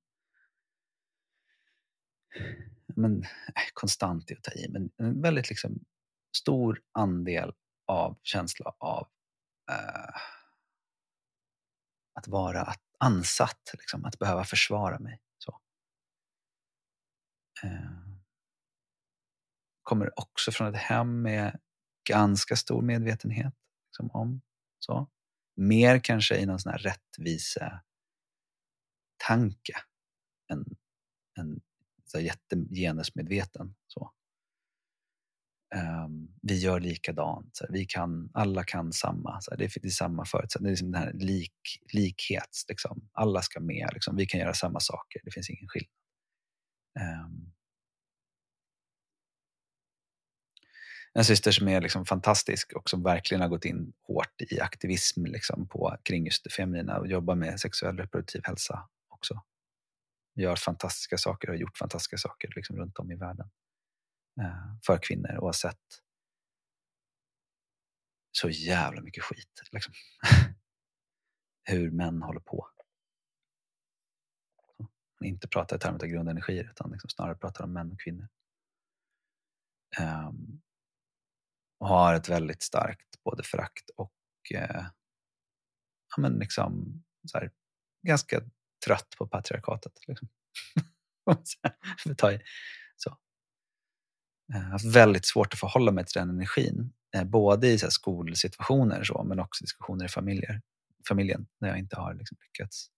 men, 2.87 3.23
konstant 3.73 4.31
är 4.31 4.35
att 4.35 4.43
ta 4.43 4.51
i, 4.51 4.69
men 4.69 4.91
en 4.97 5.21
väldigt 5.21 5.49
liksom 5.49 5.85
stor 6.37 6.81
andel 6.91 7.53
av 7.85 8.19
känsla 8.23 8.73
av 8.77 9.07
eh, 9.71 10.21
att 12.13 12.27
vara 12.27 12.61
att, 12.61 12.81
ansatt, 12.97 13.71
liksom, 13.73 14.05
att 14.05 14.19
behöva 14.19 14.43
försvara 14.43 14.99
mig. 14.99 15.21
Eh, 17.63 18.09
kommer 19.83 20.19
också 20.19 20.51
från 20.51 20.75
ett 20.75 20.81
hem 20.81 21.21
med 21.21 21.59
ganska 22.09 22.55
stor 22.55 22.81
medvetenhet 22.81 23.53
liksom, 23.87 24.11
om 24.11 24.41
så. 24.79 25.09
Mer 25.55 25.99
kanske 25.99 26.37
i 26.37 26.45
någon 26.45 26.59
sån 26.59 26.71
här 26.71 26.79
rättvise 26.79 27.81
tanke 29.27 29.73
än, 30.51 30.65
än 31.39 31.61
så 32.05 32.19
jättegenusmedveten. 32.19 33.75
Så. 33.87 34.11
Um, 35.75 36.35
vi 36.41 36.59
gör 36.59 36.79
likadant, 36.79 37.55
så 37.55 37.65
vi 37.69 37.85
kan, 37.85 38.29
alla 38.33 38.63
kan 38.63 38.93
samma, 38.93 39.41
så 39.41 39.55
det, 39.55 39.63
är, 39.63 39.81
det 39.81 39.87
är 39.87 39.89
samma 39.89 40.25
förutsättningar, 40.25 40.69
det 40.69 40.69
är 40.69 40.73
liksom 40.73 40.91
den 40.91 41.01
här 41.01 41.13
lik, 41.13 41.79
likhet, 41.93 42.49
liksom. 42.69 43.09
alla 43.13 43.41
ska 43.41 43.59
med, 43.59 43.89
liksom. 43.93 44.15
vi 44.15 44.25
kan 44.25 44.39
göra 44.39 44.53
samma 44.53 44.79
saker, 44.79 45.21
det 45.23 45.31
finns 45.31 45.49
ingen 45.49 45.67
skillnad. 45.67 45.98
Ehm. 46.95 47.51
En 51.13 51.25
syster 51.25 51.51
som 51.51 51.67
är 51.67 51.81
liksom 51.81 52.05
fantastisk 52.05 52.73
och 52.73 52.89
som 52.89 53.03
verkligen 53.03 53.41
har 53.41 53.49
gått 53.49 53.65
in 53.65 53.93
hårt 54.01 54.41
i 54.41 54.59
aktivism 54.59 55.25
liksom 55.25 55.67
på, 55.67 55.97
kring 56.03 56.25
just 56.25 56.43
det 56.43 56.49
feminina 56.49 56.97
och 56.97 57.07
jobbar 57.07 57.35
med 57.35 57.59
sexuell 57.59 57.97
reproduktiv 57.97 58.41
hälsa 58.43 58.89
också. 59.09 59.43
Gör 60.35 60.55
fantastiska 60.55 61.17
saker 61.17 61.47
och 61.47 61.53
har 61.53 61.59
gjort 61.59 61.77
fantastiska 61.77 62.17
saker 62.17 62.49
liksom 62.55 62.77
runt 62.77 62.99
om 62.99 63.11
i 63.11 63.15
världen 63.15 63.49
eh, 64.41 64.75
för 64.85 64.97
kvinnor 64.97 65.35
och 65.35 65.45
har 65.45 65.53
sett 65.53 66.01
så 68.31 68.49
jävla 68.49 69.01
mycket 69.01 69.23
skit. 69.23 69.61
Liksom. 69.71 69.93
Hur 71.63 71.91
män 71.91 72.21
håller 72.21 72.39
på. 72.39 72.68
Inte 75.23 75.47
pratar 75.47 75.75
i 75.75 75.79
termer 75.79 76.03
av 76.03 76.07
grundenergier 76.07 76.69
utan 76.71 76.91
liksom 76.91 77.09
snarare 77.09 77.35
pratar 77.35 77.63
om 77.63 77.73
män 77.73 77.91
och 77.91 77.99
kvinnor. 77.99 78.27
Um, 79.99 80.61
och 81.79 81.87
har 81.87 82.13
ett 82.13 82.29
väldigt 82.29 82.63
starkt 82.63 83.23
både 83.23 83.43
förakt 83.43 83.89
och 83.95 84.13
uh, 84.53 84.85
ja, 86.15 86.21
men 86.21 86.33
liksom, 86.33 87.03
så 87.25 87.37
här, 87.37 87.51
ganska 88.07 88.41
trött 88.85 89.15
på 89.17 89.27
patriarkatet. 89.27 89.93
Liksom. 90.07 90.27
så. 92.95 93.17
Jag 94.47 94.59
har 94.59 94.63
haft 94.63 94.95
väldigt 94.95 95.25
svårt 95.25 95.53
att 95.53 95.59
förhålla 95.59 95.91
mig 95.91 96.05
till 96.05 96.19
den 96.19 96.29
energin. 96.29 96.93
Eh, 97.15 97.23
både 97.23 97.67
i 97.67 97.77
så 97.77 97.85
här, 97.85 97.91
skolsituationer 97.91 99.03
så, 99.03 99.23
men 99.23 99.39
också 99.39 99.63
diskussioner 99.63 100.05
i 100.05 100.09
familjer, 100.09 100.61
familjen 101.07 101.47
när 101.59 101.69
jag 101.69 101.79
inte 101.79 101.95
har 101.95 102.13
liksom, 102.13 102.37
lyckats 102.41 102.89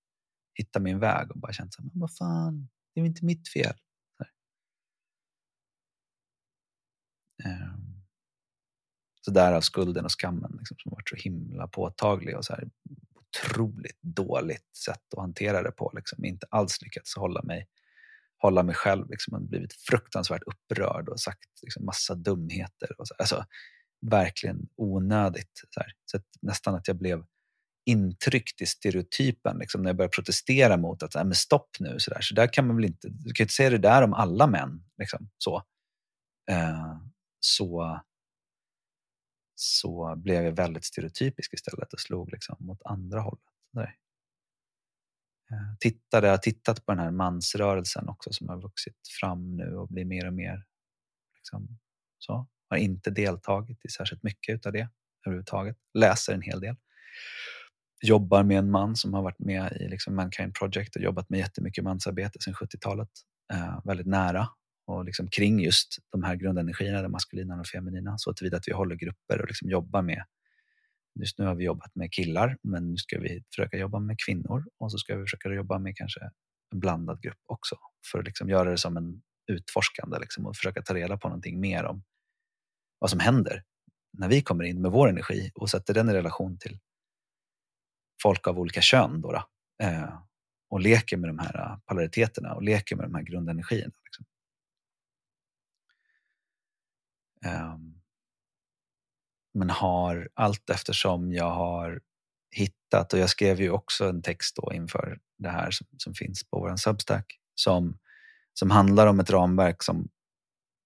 hitta 0.53 0.79
min 0.79 0.99
väg 0.99 1.31
och 1.31 1.39
bara 1.39 1.53
känt 1.53 1.73
så 1.73 1.81
här, 1.81 1.89
men 1.89 1.99
vad 1.99 2.15
fan, 2.15 2.69
det 2.93 3.01
är 3.01 3.05
inte 3.05 3.25
mitt 3.25 3.49
fel. 3.49 3.73
Ehm. 7.45 7.91
Så, 9.25 9.31
därav 9.31 9.61
skulden 9.61 10.05
och 10.05 10.11
skammen 10.11 10.55
liksom, 10.57 10.77
som 10.83 10.89
varit 10.91 11.09
så 11.09 11.15
himla 11.15 11.67
påtaglig 11.67 12.37
och 12.37 12.45
så 12.45 12.53
här 12.53 12.69
otroligt 13.15 13.97
dåligt 14.01 14.75
sätt 14.75 15.13
att 15.13 15.19
hantera 15.19 15.63
det 15.63 15.71
på. 15.71 15.91
Liksom. 15.95 16.25
Inte 16.25 16.47
alls 16.49 16.81
lyckats 16.81 17.15
hålla 17.15 17.41
mig, 17.43 17.67
hålla 18.37 18.63
mig 18.63 18.75
själv. 18.75 19.09
Liksom. 19.09 19.33
Jag 19.33 19.49
blivit 19.49 19.73
fruktansvärt 19.73 20.43
upprörd 20.43 21.09
och 21.09 21.19
sagt 21.19 21.49
liksom, 21.61 21.85
massa 21.85 22.15
dumheter. 22.15 22.99
Och 22.99 23.07
så. 23.07 23.13
Alltså, 23.17 23.45
verkligen 24.01 24.67
onödigt. 24.75 25.61
Så, 25.69 25.81
så 26.05 26.17
att 26.17 26.25
nästan 26.41 26.75
att 26.75 26.87
jag 26.87 26.97
blev 26.97 27.25
intryckt 27.85 28.61
i 28.61 28.65
stereotypen 28.65 29.57
liksom, 29.57 29.81
när 29.81 29.89
jag 29.89 29.97
började 29.97 30.15
protestera 30.15 30.77
mot 30.77 31.03
att 31.03 31.15
men 31.15 31.35
stopp 31.35 31.69
nu, 31.79 31.99
så 31.99 32.11
där. 32.11 32.21
så 32.21 32.35
där 32.35 32.53
kan 32.53 32.67
man 32.67 32.75
väl 32.75 32.85
inte, 32.85 33.09
du 33.09 33.33
kan 33.33 33.43
inte 33.43 33.53
säga 33.53 33.69
det 33.69 33.77
där 33.77 34.01
om 34.01 34.13
alla 34.13 34.47
män. 34.47 34.83
Liksom, 34.97 35.29
så. 35.37 35.63
Eh, 36.49 36.97
så 37.39 38.01
så 39.61 40.15
blev 40.17 40.43
jag 40.43 40.51
väldigt 40.51 40.85
stereotypisk 40.85 41.53
istället 41.53 41.93
och 41.93 41.99
slog 41.99 42.31
liksom 42.31 42.55
mot 42.59 42.81
andra 42.85 43.21
hållet. 43.21 43.43
Där. 43.73 43.95
Jag 45.49 45.59
eh, 45.59 45.75
tittade, 45.79 46.27
jag 46.27 46.33
har 46.33 46.37
tittat 46.37 46.85
på 46.85 46.91
den 46.91 46.99
här 46.99 47.11
mansrörelsen 47.11 48.09
också 48.09 48.33
som 48.33 48.49
har 48.49 48.61
vuxit 48.61 49.07
fram 49.19 49.55
nu 49.55 49.75
och 49.75 49.87
blir 49.87 50.05
mer 50.05 50.27
och 50.27 50.33
mer 50.33 50.65
liksom, 51.35 51.79
så. 52.17 52.47
Har 52.69 52.77
inte 52.77 53.09
deltagit 53.09 53.85
i 53.85 53.89
särskilt 53.89 54.23
mycket 54.23 54.65
av 54.65 54.71
det 54.71 54.89
överhuvudtaget. 55.25 55.77
Läser 55.93 56.33
en 56.33 56.41
hel 56.41 56.59
del. 56.59 56.75
Jobbar 58.01 58.43
med 58.43 58.57
en 58.57 58.71
man 58.71 58.95
som 58.95 59.13
har 59.13 59.21
varit 59.21 59.39
med 59.39 59.77
i 59.79 59.87
liksom 59.87 60.15
Mankind 60.15 60.53
Project 60.53 60.95
och 60.95 61.01
jobbat 61.01 61.29
med 61.29 61.39
jättemycket 61.39 61.83
mansarbete 61.83 62.39
sedan 62.41 62.53
70-talet. 62.53 63.09
Eh, 63.53 63.79
väldigt 63.85 64.07
nära 64.07 64.47
och 64.87 65.05
liksom 65.05 65.27
kring 65.27 65.59
just 65.59 65.97
de 66.11 66.23
här 66.23 66.35
grundenergierna, 66.35 67.01
det 67.01 67.09
maskulina 67.09 67.59
och 67.59 67.67
feminina, 67.67 68.17
så 68.17 68.33
tillvida 68.33 68.57
att 68.57 68.67
vi 68.67 68.73
håller 68.73 68.95
grupper 68.95 69.41
och 69.41 69.47
liksom 69.47 69.69
jobbar 69.69 70.01
med 70.01 70.23
Just 71.19 71.39
nu 71.39 71.45
har 71.45 71.55
vi 71.55 71.63
jobbat 71.63 71.95
med 71.95 72.13
killar, 72.13 72.57
men 72.63 72.89
nu 72.91 72.97
ska 72.97 73.19
vi 73.19 73.43
försöka 73.55 73.77
jobba 73.77 73.99
med 73.99 74.17
kvinnor 74.25 74.63
och 74.79 74.91
så 74.91 74.97
ska 74.97 75.15
vi 75.15 75.23
försöka 75.23 75.49
jobba 75.49 75.79
med 75.79 75.97
kanske 75.97 76.19
en 76.73 76.79
blandad 76.79 77.21
grupp 77.21 77.39
också 77.45 77.75
för 78.11 78.19
att 78.19 78.25
liksom 78.25 78.49
göra 78.49 78.71
det 78.71 78.77
som 78.77 78.97
en 78.97 79.21
utforskande 79.47 80.19
liksom, 80.19 80.45
och 80.45 80.55
försöka 80.55 80.81
ta 80.81 80.93
reda 80.93 81.17
på 81.17 81.27
någonting 81.27 81.59
mer 81.59 81.83
om 81.83 82.03
vad 82.99 83.09
som 83.09 83.19
händer 83.19 83.63
när 84.17 84.29
vi 84.29 84.41
kommer 84.41 84.63
in 84.63 84.81
med 84.81 84.91
vår 84.91 85.09
energi 85.09 85.51
och 85.55 85.69
sätter 85.69 85.93
den 85.93 86.09
i 86.09 86.13
relation 86.13 86.57
till 86.57 86.79
folk 88.21 88.47
av 88.47 88.59
olika 88.59 88.81
kön 88.81 89.21
då, 89.21 89.31
då 89.31 89.43
eh, 89.85 90.13
och 90.69 90.79
leker 90.79 91.17
med 91.17 91.29
de 91.29 91.39
här 91.39 91.59
eh, 91.59 91.77
polariteterna 91.85 92.53
och 92.53 92.63
leker 92.63 92.95
med 92.95 93.05
de 93.05 93.15
här 93.15 93.21
grundenergierna. 93.21 93.93
Liksom. 94.03 94.25
Ehm, 97.45 98.01
men 99.53 99.69
har 99.69 100.29
allt 100.33 100.69
eftersom 100.69 101.33
jag 101.33 101.51
har 101.51 102.01
hittat, 102.51 103.13
och 103.13 103.19
jag 103.19 103.29
skrev 103.29 103.61
ju 103.61 103.71
också 103.71 104.09
en 104.09 104.21
text 104.21 104.55
då 104.55 104.73
inför 104.73 105.19
det 105.37 105.49
här 105.49 105.71
som, 105.71 105.87
som 105.97 106.13
finns 106.13 106.43
på 106.43 106.59
vår 106.59 106.75
Substack, 106.75 107.39
som, 107.55 107.97
som 108.53 108.71
handlar 108.71 109.07
om 109.07 109.19
ett 109.19 109.29
ramverk 109.29 109.83
som, 109.83 110.09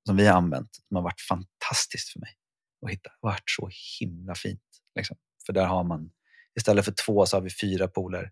som 0.07 0.17
vi 0.17 0.27
har 0.27 0.37
använt, 0.37 0.75
som 0.75 0.95
har 0.95 1.03
varit 1.03 1.21
fantastiskt 1.21 2.09
för 2.09 2.19
mig 2.19 2.37
att 2.85 2.91
hitta. 2.91 3.09
Det 3.09 3.17
har 3.21 3.29
varit 3.29 3.49
så 3.49 3.69
himla 3.99 4.35
fint. 4.35 4.61
Liksom. 4.95 5.17
För 5.45 5.53
där 5.53 5.65
har 5.65 5.83
man, 5.83 6.11
istället 6.57 6.85
för 6.85 6.91
två 7.05 7.25
så 7.25 7.37
har 7.37 7.41
vi 7.41 7.49
fyra 7.49 7.87
poler. 7.87 8.31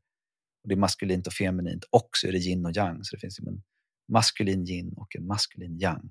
Och 0.64 0.70
det 0.70 0.76
är 0.76 0.80
maskulint 0.80 1.28
och 1.28 1.34
feminint 1.34 1.84
och 1.90 2.10
så 2.18 2.28
är 2.28 2.32
det 2.32 2.38
yin 2.38 2.66
och 2.66 2.76
yang. 2.78 3.04
Så 3.04 3.16
det 3.16 3.20
finns 3.20 3.40
en 3.40 3.64
maskulin 4.08 4.68
yin 4.68 4.94
och 4.98 5.16
en 5.16 5.28
maskulin 5.28 5.80
yang 5.80 6.10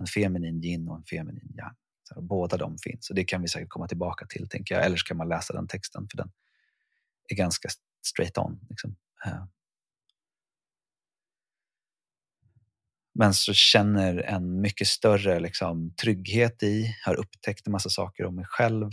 en 0.00 0.06
feminin 0.06 0.64
yin 0.64 0.88
och 0.88 0.96
en 0.96 1.04
feminin 1.04 1.54
yang. 1.58 1.76
Så 2.02 2.20
båda 2.22 2.56
de 2.56 2.78
finns 2.78 3.10
och 3.10 3.16
det 3.16 3.24
kan 3.24 3.42
vi 3.42 3.48
säkert 3.48 3.68
komma 3.68 3.88
tillbaka 3.88 4.26
till, 4.26 4.48
tänker 4.48 4.74
jag. 4.74 4.84
Eller 4.84 4.96
så 4.96 5.06
kan 5.06 5.16
man 5.16 5.28
läsa 5.28 5.52
den 5.52 5.68
texten 5.68 6.08
för 6.10 6.16
den 6.16 6.30
är 7.30 7.36
ganska 7.36 7.68
straight 8.06 8.38
on. 8.38 8.60
Liksom. 8.68 8.96
Eh. 9.24 9.44
Men 13.14 13.34
så 13.34 13.52
känner 13.52 14.16
en 14.16 14.60
mycket 14.60 14.86
större 14.86 15.40
liksom, 15.40 15.94
trygghet 15.94 16.62
i, 16.62 16.96
har 17.04 17.14
upptäckt 17.14 17.66
en 17.66 17.72
massa 17.72 17.88
saker 17.88 18.26
om 18.26 18.36
mig 18.36 18.44
själv. 18.48 18.90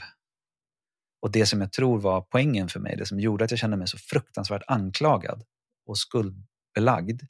Och 1.20 1.32
det 1.32 1.46
som 1.46 1.62
jag 1.62 1.72
tror 1.72 2.00
var 2.00 2.22
poängen 2.22 2.70
för 2.70 2.80
mig, 2.80 2.96
det 2.98 3.06
som 3.06 3.20
gjorde 3.20 3.46
att 3.46 3.52
jag 3.52 3.60
kände 3.60 3.78
mig 3.78 3.88
så 3.88 3.98
fruktansvärt 3.98 4.64
anklagad 4.68 5.44
och 5.86 5.98
skuldbelagd 5.98 7.22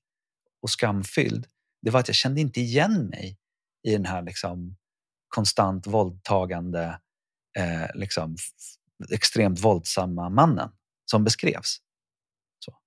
och 0.62 0.70
skamfylld, 0.70 1.48
det 1.82 1.92
var 1.92 2.00
att 2.00 2.08
jag 2.08 2.16
kände 2.16 2.42
inte 2.42 2.62
igen 2.62 3.08
mig 3.08 3.38
i 3.88 3.92
den 3.92 4.06
här 4.06 4.22
liksom 4.22 4.78
konstant 5.28 5.88
våldtagande, 5.88 7.00
eh, 7.58 7.96
liksom 7.96 8.36
extremt 9.12 9.60
våldsamma 9.60 10.30
mannen 10.30 10.70
som 11.12 11.24
beskrevs. 11.24 11.78
Så. 12.60 12.78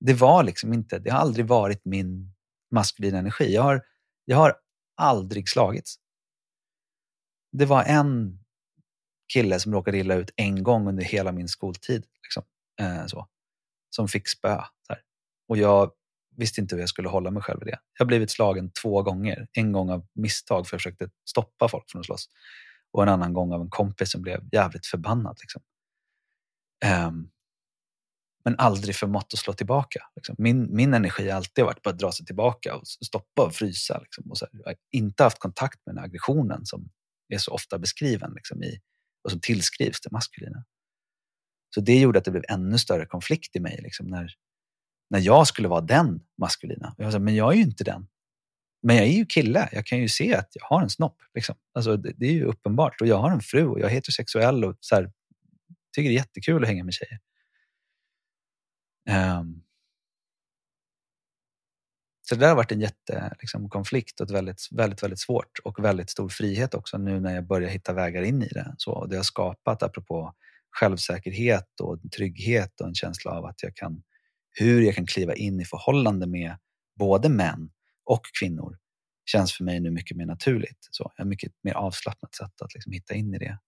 Det 0.00 0.14
var 0.14 0.42
liksom 0.42 0.72
inte, 0.72 0.98
det 0.98 1.10
har 1.10 1.18
aldrig 1.18 1.46
varit 1.46 1.84
min 1.84 2.34
maskulina 2.70 3.18
energi. 3.18 3.54
Jag 3.54 3.62
har, 3.62 3.82
jag 4.24 4.36
har 4.36 4.56
aldrig 4.96 5.48
slagits. 5.48 5.96
Det 7.52 7.66
var 7.66 7.84
en 7.84 8.38
kille 9.32 9.60
som 9.60 9.72
råkade 9.72 9.98
illa 9.98 10.14
ut 10.14 10.30
en 10.36 10.62
gång 10.62 10.88
under 10.88 11.04
hela 11.04 11.32
min 11.32 11.48
skoltid. 11.48 12.04
Liksom, 12.22 12.42
eh, 12.80 13.06
så, 13.06 13.26
som 13.90 14.08
fick 14.08 14.28
spö. 14.28 14.62
Och 15.48 15.58
jag 15.58 15.90
visste 16.36 16.60
inte 16.60 16.74
hur 16.74 16.80
jag 16.80 16.88
skulle 16.88 17.08
hålla 17.08 17.30
mig 17.30 17.42
själv 17.42 17.62
i 17.62 17.64
det. 17.64 17.78
Jag 17.98 18.04
har 18.04 18.06
blivit 18.06 18.30
slagen 18.30 18.70
två 18.82 19.02
gånger. 19.02 19.48
En 19.52 19.72
gång 19.72 19.90
av 19.90 20.06
misstag 20.14 20.66
för 20.66 20.74
jag 20.74 20.80
försökte 20.80 21.08
stoppa 21.30 21.68
folk 21.68 21.90
från 21.90 22.00
att 22.00 22.06
slåss. 22.06 22.28
Och 22.92 23.02
en 23.02 23.08
annan 23.08 23.32
gång 23.32 23.52
av 23.52 23.60
en 23.60 23.70
kompis 23.70 24.10
som 24.10 24.22
blev 24.22 24.48
jävligt 24.52 24.86
förbannad. 24.86 25.38
Liksom. 25.40 25.62
Um, 27.08 27.30
men 28.44 28.56
aldrig 28.58 28.96
förmått 28.96 29.32
att 29.32 29.38
slå 29.38 29.52
tillbaka. 29.52 30.00
Liksom. 30.16 30.36
Min, 30.38 30.76
min 30.76 30.94
energi 30.94 31.28
har 31.28 31.36
alltid 31.36 31.64
varit 31.64 31.82
på 31.82 31.90
att 31.90 31.98
dra 31.98 32.12
sig 32.12 32.26
tillbaka 32.26 32.74
och 32.76 32.86
stoppa 32.86 33.44
och 33.46 33.54
frysa. 33.54 33.98
Liksom. 33.98 34.30
Och 34.30 34.38
så 34.38 34.46
jag 34.52 34.64
har 34.64 34.76
inte 34.92 35.22
haft 35.22 35.38
kontakt 35.38 35.86
med 35.86 35.94
den 35.94 36.04
aggressionen 36.04 36.66
som 36.66 36.90
är 37.28 37.38
så 37.38 37.52
ofta 37.52 37.78
beskriven 37.78 38.32
liksom, 38.34 38.62
i, 38.62 38.80
och 39.26 39.32
som 39.32 39.40
tillskrivs 39.40 40.00
det 40.00 40.10
maskulina. 40.10 40.64
Så 41.74 41.80
det 41.80 42.00
gjorde 42.00 42.18
att 42.18 42.24
det 42.24 42.30
blev 42.30 42.44
ännu 42.48 42.78
större 42.78 43.06
konflikt 43.06 43.56
i 43.56 43.60
mig 43.60 43.80
liksom, 43.82 44.06
när, 44.06 44.34
när 45.10 45.20
jag 45.20 45.46
skulle 45.46 45.68
vara 45.68 45.80
den 45.80 46.20
maskulina. 46.38 46.94
Jag 46.98 47.12
sa, 47.12 47.18
men 47.18 47.34
jag 47.34 47.52
är 47.52 47.56
ju 47.56 47.62
inte 47.62 47.84
den. 47.84 48.08
Men 48.82 48.96
jag 48.96 49.04
är 49.04 49.10
ju 49.10 49.26
kille. 49.26 49.68
Jag 49.72 49.86
kan 49.86 49.98
ju 49.98 50.08
se 50.08 50.34
att 50.34 50.48
jag 50.52 50.64
har 50.64 50.82
en 50.82 50.90
snopp. 50.90 51.16
Liksom. 51.34 51.54
Alltså, 51.74 51.96
det, 51.96 52.12
det, 52.16 52.26
är 52.26 52.32
ju 52.32 52.44
uppenbart. 52.44 53.00
Och 53.00 53.06
jag 53.06 53.18
har 53.18 53.30
en 53.30 53.40
fru 53.40 53.66
och 53.66 53.80
jag 53.80 53.90
är 53.90 53.94
heterosexuell 53.94 54.64
och 54.64 54.76
så 54.80 54.94
här, 54.94 55.12
tycker 55.92 56.08
det 56.08 56.14
är 56.14 56.18
jättekul 56.18 56.62
att 56.62 56.68
hänga 56.68 56.84
med 56.84 56.94
tjejer. 56.94 57.20
Um, 59.38 59.62
så 62.28 62.34
det 62.34 62.40
där 62.40 62.48
har 62.48 62.56
varit 62.56 62.72
en 62.72 62.80
jättekonflikt 62.80 63.40
liksom, 63.40 63.64
och 63.64 64.28
ett 64.28 64.36
väldigt, 64.36 64.68
väldigt, 64.72 65.02
väldigt 65.02 65.20
svårt 65.20 65.58
och 65.64 65.84
väldigt 65.84 66.10
stor 66.10 66.28
frihet 66.28 66.74
också 66.74 66.98
nu 66.98 67.20
när 67.20 67.34
jag 67.34 67.46
börjar 67.46 67.68
hitta 67.68 67.92
vägar 67.92 68.22
in 68.22 68.42
i 68.42 68.48
det. 68.48 68.74
Så 68.78 69.06
det 69.06 69.16
har 69.16 69.22
skapat, 69.22 69.82
apropå 69.82 70.34
självsäkerhet 70.70 71.80
och 71.80 71.98
trygghet 72.16 72.80
och 72.80 72.86
en 72.86 72.94
känsla 72.94 73.30
av 73.30 73.44
att 73.44 73.62
jag 73.62 73.74
kan, 73.74 74.02
hur 74.50 74.82
jag 74.82 74.94
kan 74.94 75.06
kliva 75.06 75.34
in 75.34 75.60
i 75.60 75.64
förhållande 75.64 76.26
med 76.26 76.56
både 76.98 77.28
män 77.28 77.70
och 78.04 78.20
kvinnor 78.40 78.78
känns 79.24 79.52
för 79.52 79.64
mig 79.64 79.80
nu 79.80 79.90
mycket 79.90 80.16
mer 80.16 80.26
naturligt. 80.26 80.88
Så 80.90 81.12
jag 81.16 81.24
har 81.24 81.28
mycket 81.28 81.52
mer 81.62 81.74
avslappnat 81.74 82.34
sätt 82.34 82.62
att 82.62 82.74
liksom 82.74 82.92
hitta 82.92 83.14
in 83.14 83.34
i 83.34 83.38
det. 83.38 83.58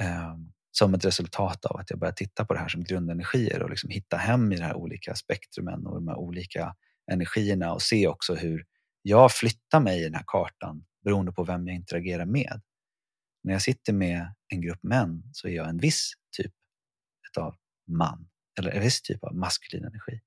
Eh, 0.00 0.36
som 0.70 0.94
ett 0.94 1.04
resultat 1.04 1.64
av 1.64 1.76
att 1.76 1.90
jag 1.90 1.98
börjar 1.98 2.12
titta 2.12 2.44
på 2.44 2.54
det 2.54 2.60
här 2.60 2.68
som 2.68 2.84
grundenergier 2.84 3.62
och 3.62 3.70
liksom 3.70 3.90
hitta 3.90 4.16
hem 4.16 4.52
i 4.52 4.56
de 4.56 4.62
här 4.62 4.76
olika 4.76 5.14
spektrumen 5.14 5.86
och 5.86 5.94
de 5.94 6.08
här 6.08 6.16
olika 6.16 6.74
energierna 7.12 7.72
och 7.72 7.82
se 7.82 8.06
också 8.06 8.34
hur 8.34 8.64
jag 9.02 9.32
flyttar 9.32 9.80
mig 9.80 10.00
i 10.00 10.04
den 10.04 10.14
här 10.14 10.24
kartan 10.26 10.84
beroende 11.04 11.32
på 11.32 11.44
vem 11.44 11.66
jag 11.66 11.76
interagerar 11.76 12.26
med. 12.26 12.60
När 13.42 13.52
jag 13.52 13.62
sitter 13.62 13.92
med 13.92 14.34
en 14.48 14.60
grupp 14.60 14.82
män 14.82 15.22
så 15.32 15.48
är 15.48 15.52
jag 15.52 15.68
en 15.68 15.78
viss 15.78 16.12
typ 16.36 16.52
av 17.38 17.54
man 17.86 18.28
eller 18.58 18.70
en 18.70 18.82
viss 18.82 19.02
typ 19.02 19.24
av 19.24 19.34
maskulin 19.34 19.84
energi. 19.84 20.20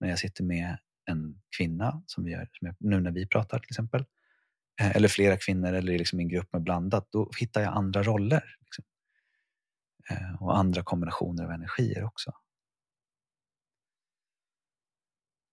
När 0.00 0.08
jag 0.08 0.18
sitter 0.18 0.44
med 0.44 0.78
en 1.04 1.40
kvinna, 1.56 2.02
som 2.06 2.24
vi 2.24 2.30
gör 2.30 2.48
som 2.52 2.74
nu 2.78 3.00
när 3.00 3.10
vi 3.10 3.26
pratar 3.26 3.58
till 3.58 3.70
exempel, 3.70 4.04
eh, 4.80 4.96
eller 4.96 5.08
flera 5.08 5.36
kvinnor 5.36 5.72
eller 5.72 5.98
liksom 5.98 6.20
en 6.20 6.28
grupp 6.28 6.52
med 6.52 6.62
blandat, 6.62 7.08
då 7.12 7.30
hittar 7.38 7.60
jag 7.60 7.72
andra 7.76 8.02
roller. 8.02 8.56
Liksom. 8.60 8.84
Eh, 10.10 10.42
och 10.42 10.58
andra 10.58 10.82
kombinationer 10.82 11.44
av 11.44 11.50
energier 11.50 12.04
också. 12.04 12.32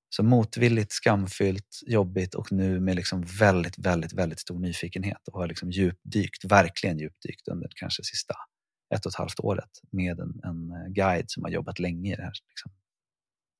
Så 0.09 0.23
motvilligt, 0.23 0.91
skamfyllt, 0.91 1.79
jobbigt 1.87 2.35
och 2.35 2.51
nu 2.51 2.79
med 2.79 2.95
liksom 2.95 3.21
väldigt, 3.21 3.77
väldigt, 3.77 4.13
väldigt 4.13 4.39
stor 4.39 4.59
nyfikenhet 4.59 5.27
och 5.27 5.39
har 5.39 5.47
liksom 5.47 5.71
djupdykt, 5.71 6.45
verkligen 6.45 6.97
djupdykt 6.97 7.47
under 7.47 7.69
kanske 7.75 8.03
sista 8.03 8.35
ett 8.95 9.05
och 9.05 9.11
ett 9.11 9.17
halvt 9.17 9.39
året 9.39 9.69
med 9.91 10.19
en, 10.19 10.39
en 10.43 10.71
eh, 10.71 10.87
guide 10.87 11.25
som 11.27 11.43
har 11.43 11.51
jobbat 11.51 11.79
länge 11.79 12.13
i 12.13 12.15
det 12.15 12.23
här 12.23 12.33
liksom, 12.47 12.71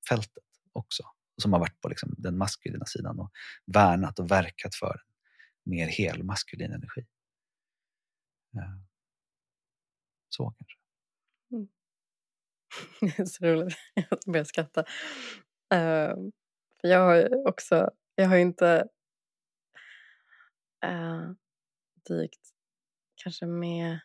fältet 0.08 0.44
också. 0.72 1.02
Och 1.36 1.42
som 1.42 1.52
har 1.52 1.60
varit 1.60 1.80
på 1.80 1.88
liksom, 1.88 2.14
den 2.18 2.38
maskulina 2.38 2.86
sidan 2.86 3.20
och 3.20 3.30
värnat 3.66 4.18
och 4.18 4.30
verkat 4.30 4.74
för 4.74 5.00
mer 5.64 5.86
hel 5.86 6.22
maskulin 6.22 6.72
energi. 6.72 7.06
Ja. 8.50 8.80
Så 10.28 10.54
kanske. 10.58 10.78
Mm. 11.52 11.68
Det 13.16 13.22
är 13.22 13.26
så 13.26 13.44
roligt, 13.44 13.76
jag 13.94 14.18
börjar 14.32 14.44
skratta. 14.44 14.84
Uh, 15.74 16.14
för 16.80 16.88
jag 16.88 17.00
har 17.00 17.48
också, 17.48 17.90
jag 18.14 18.28
har 18.28 18.36
inte 18.36 18.88
uh, 20.86 21.30
dykt 22.08 22.40
kanske 23.16 23.46
med 23.46 24.00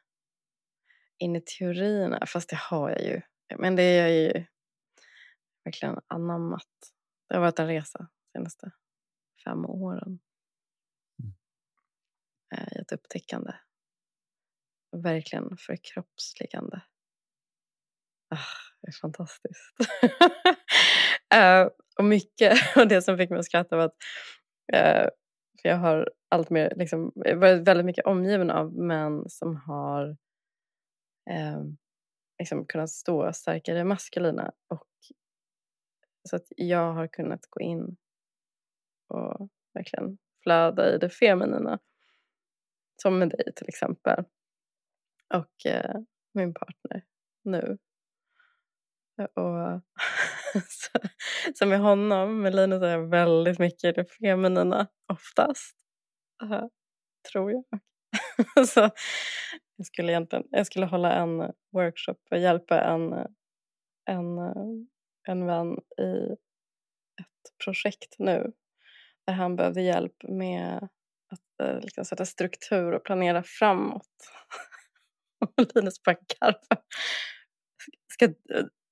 in 1.18 1.36
i 1.36 1.42
teorierna, 1.42 2.26
fast 2.26 2.50
det 2.50 2.56
har 2.56 2.90
jag 2.90 3.02
ju. 3.02 3.22
Men 3.58 3.76
det 3.76 3.84
är 3.84 4.02
jag 4.02 4.12
ju 4.12 4.46
verkligen 5.64 6.00
anammat. 6.08 6.94
Det 7.30 7.36
har 7.36 7.42
varit 7.42 7.60
en 7.60 7.68
resa 7.68 8.00
de 8.00 8.40
senaste 8.40 8.72
fem 9.44 9.66
åren. 9.66 10.20
Mm. 11.20 11.34
I 12.76 12.80
ett 12.82 12.92
upptäckande. 12.92 13.54
Verkligen 14.92 15.58
förkroppsligande. 15.58 16.82
Ah, 18.30 18.38
det 18.82 18.88
är 18.88 19.00
fantastiskt. 19.02 19.76
uh, 21.36 21.70
och 21.98 22.06
mycket 22.06 22.58
av 22.78 22.88
det 22.88 23.02
som 23.02 23.18
fick 23.18 23.30
mig 23.30 23.40
att 23.40 23.46
skratta 23.46 23.78
var 23.78 23.86
att 23.86 23.96
uh, 24.76 25.10
för 25.62 25.70
jag 25.70 25.78
har 25.78 26.10
allt 26.30 26.50
mer, 26.50 26.74
liksom, 26.76 27.12
eh, 27.26 27.38
varit 27.38 27.68
väldigt 27.68 27.86
mycket 27.86 28.06
omgiven 28.06 28.52
av 28.52 28.74
män 28.74 29.30
som 29.30 29.56
har 29.56 30.10
uh, 31.30 31.64
liksom 32.40 32.66
kunnat 32.66 32.90
stå 32.90 33.34
starkare 33.34 33.84
maskulina 33.84 34.52
och 34.68 34.88
så 36.30 36.36
att 36.36 36.46
jag 36.56 36.94
har 36.94 37.08
kunnat 37.08 37.46
gå 37.50 37.62
in 37.62 37.98
och 39.08 39.50
verkligen 39.74 40.18
flöda 40.44 40.96
i 40.96 40.98
det 40.98 41.10
feminina. 41.10 41.80
Som 43.02 43.20
med 43.20 43.30
dig 43.30 43.54
till 43.56 43.68
exempel. 43.68 44.24
Och 45.34 45.56
min 46.34 46.54
partner 46.54 47.04
nu 47.44 47.78
och 49.18 49.82
så, 50.70 51.00
så 51.56 51.66
med 51.66 51.80
honom, 51.80 52.42
med 52.42 52.56
Linus, 52.56 52.82
är 52.84 52.90
jag 52.90 53.10
väldigt 53.10 53.60
mycket 53.60 53.96
det 53.96 54.06
feminina 54.06 54.88
oftast. 55.14 55.76
Uh, 56.44 56.66
tror 57.32 57.52
jag. 57.52 57.64
så 58.68 58.90
jag 59.76 59.88
skulle 59.88 60.12
egentligen 60.12 60.46
jag 60.52 60.66
skulle 60.66 60.86
hålla 60.86 61.14
en 61.14 61.52
workshop 61.72 62.18
och 62.32 62.38
hjälpa 62.38 62.82
en, 62.82 63.14
en, 64.06 64.38
en 65.28 65.46
vän 65.46 65.78
i 66.02 66.32
ett 67.22 67.64
projekt 67.64 68.16
nu 68.20 68.52
där 69.28 69.34
han 69.34 69.56
behövde 69.56 69.82
hjälp 69.82 70.24
med 70.24 70.90
att 71.32 71.68
uh, 71.68 71.80
liksom 71.80 72.06
sätta 72.06 72.26
struktur 72.26 72.92
och 72.92 73.04
planera 73.04 73.44
framåt. 73.44 74.08
och 75.40 75.66
Linus 75.76 76.04
bara 76.04 76.16
garvade. 76.16 76.84
Ska, 78.08 78.34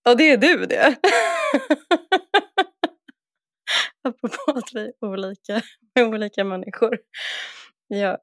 Ja, 0.10 0.16
det 0.16 0.30
är 0.30 0.38
du 0.38 0.66
det. 0.66 0.86
Apropå 4.04 4.52
att 4.58 4.74
vi 4.74 4.80
är 4.80 4.94
olika, 5.02 5.62
olika 6.00 6.44
människor. 6.44 7.00
Jag, 7.88 8.18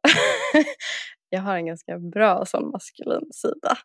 jag 1.29 1.41
har 1.41 1.57
en 1.57 1.67
ganska 1.67 1.99
bra 1.99 2.47
sån 2.47 2.71
maskulin 2.71 3.33
sida. 3.33 3.79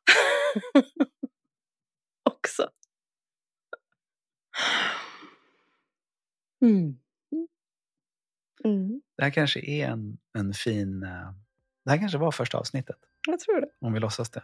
Också. 2.29 2.69
Mm. 6.61 6.99
Mm. 8.63 9.01
Det 9.17 9.23
här 9.23 9.31
kanske 9.31 9.59
är 9.59 9.87
en, 9.87 10.17
en 10.33 10.53
fin... 10.53 11.03
Eh, 11.03 11.31
det 11.85 11.91
här 11.91 11.97
kanske 11.97 12.17
var 12.17 12.31
första 12.31 12.57
avsnittet. 12.57 12.97
Jag 13.27 13.39
tror 13.39 13.61
det. 13.61 13.69
Om 13.79 13.93
vi 13.93 13.99
låtsas 13.99 14.29
det. 14.29 14.43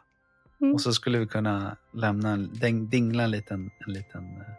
Mm. 0.62 0.74
Och 0.74 0.82
så 0.82 0.94
skulle 0.94 1.20
vi 1.20 1.28
kunna 1.28 1.78
lämna 1.94 2.32
en, 2.32 2.90
dingla 2.90 3.24
en 3.24 3.32
liten, 3.32 3.72
en 3.88 3.94
liten 3.94 4.24
eh, 4.24 4.54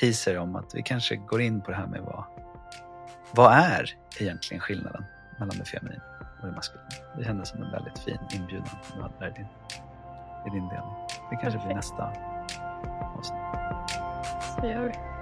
teaser 0.00 0.38
om 0.38 0.56
att 0.56 0.74
vi 0.74 0.82
kanske 0.82 1.16
går 1.16 1.40
in 1.40 1.62
på 1.62 1.70
det 1.70 1.76
här 1.76 1.86
med 1.86 2.00
vad, 2.00 2.24
vad 3.34 3.52
är 3.52 3.96
egentligen 4.20 4.60
skillnaden 4.60 5.04
mellan 5.38 5.58
det 5.58 5.64
feminina 5.64 6.02
och 6.40 6.46
det 6.46 6.52
maskulina. 6.52 6.88
Det 7.18 7.24
kändes 7.24 7.48
som 7.48 7.62
en 7.62 7.70
väldigt 7.70 7.98
fin 7.98 8.18
inbjudan 8.34 8.68
du 8.96 9.02
hade 9.02 9.14
där 9.18 9.28
i 9.28 9.32
din, 9.32 9.46
i 10.46 10.50
din 10.50 10.68
del. 10.68 10.82
Det 11.30 11.36
kanske 11.36 11.42
Perfekt. 11.44 11.64
blir 11.64 11.74
nästa 11.74 12.12
avsnitt. 13.16 13.38
Så 14.60 14.66
gör 14.66 14.84
vi. 14.84 15.15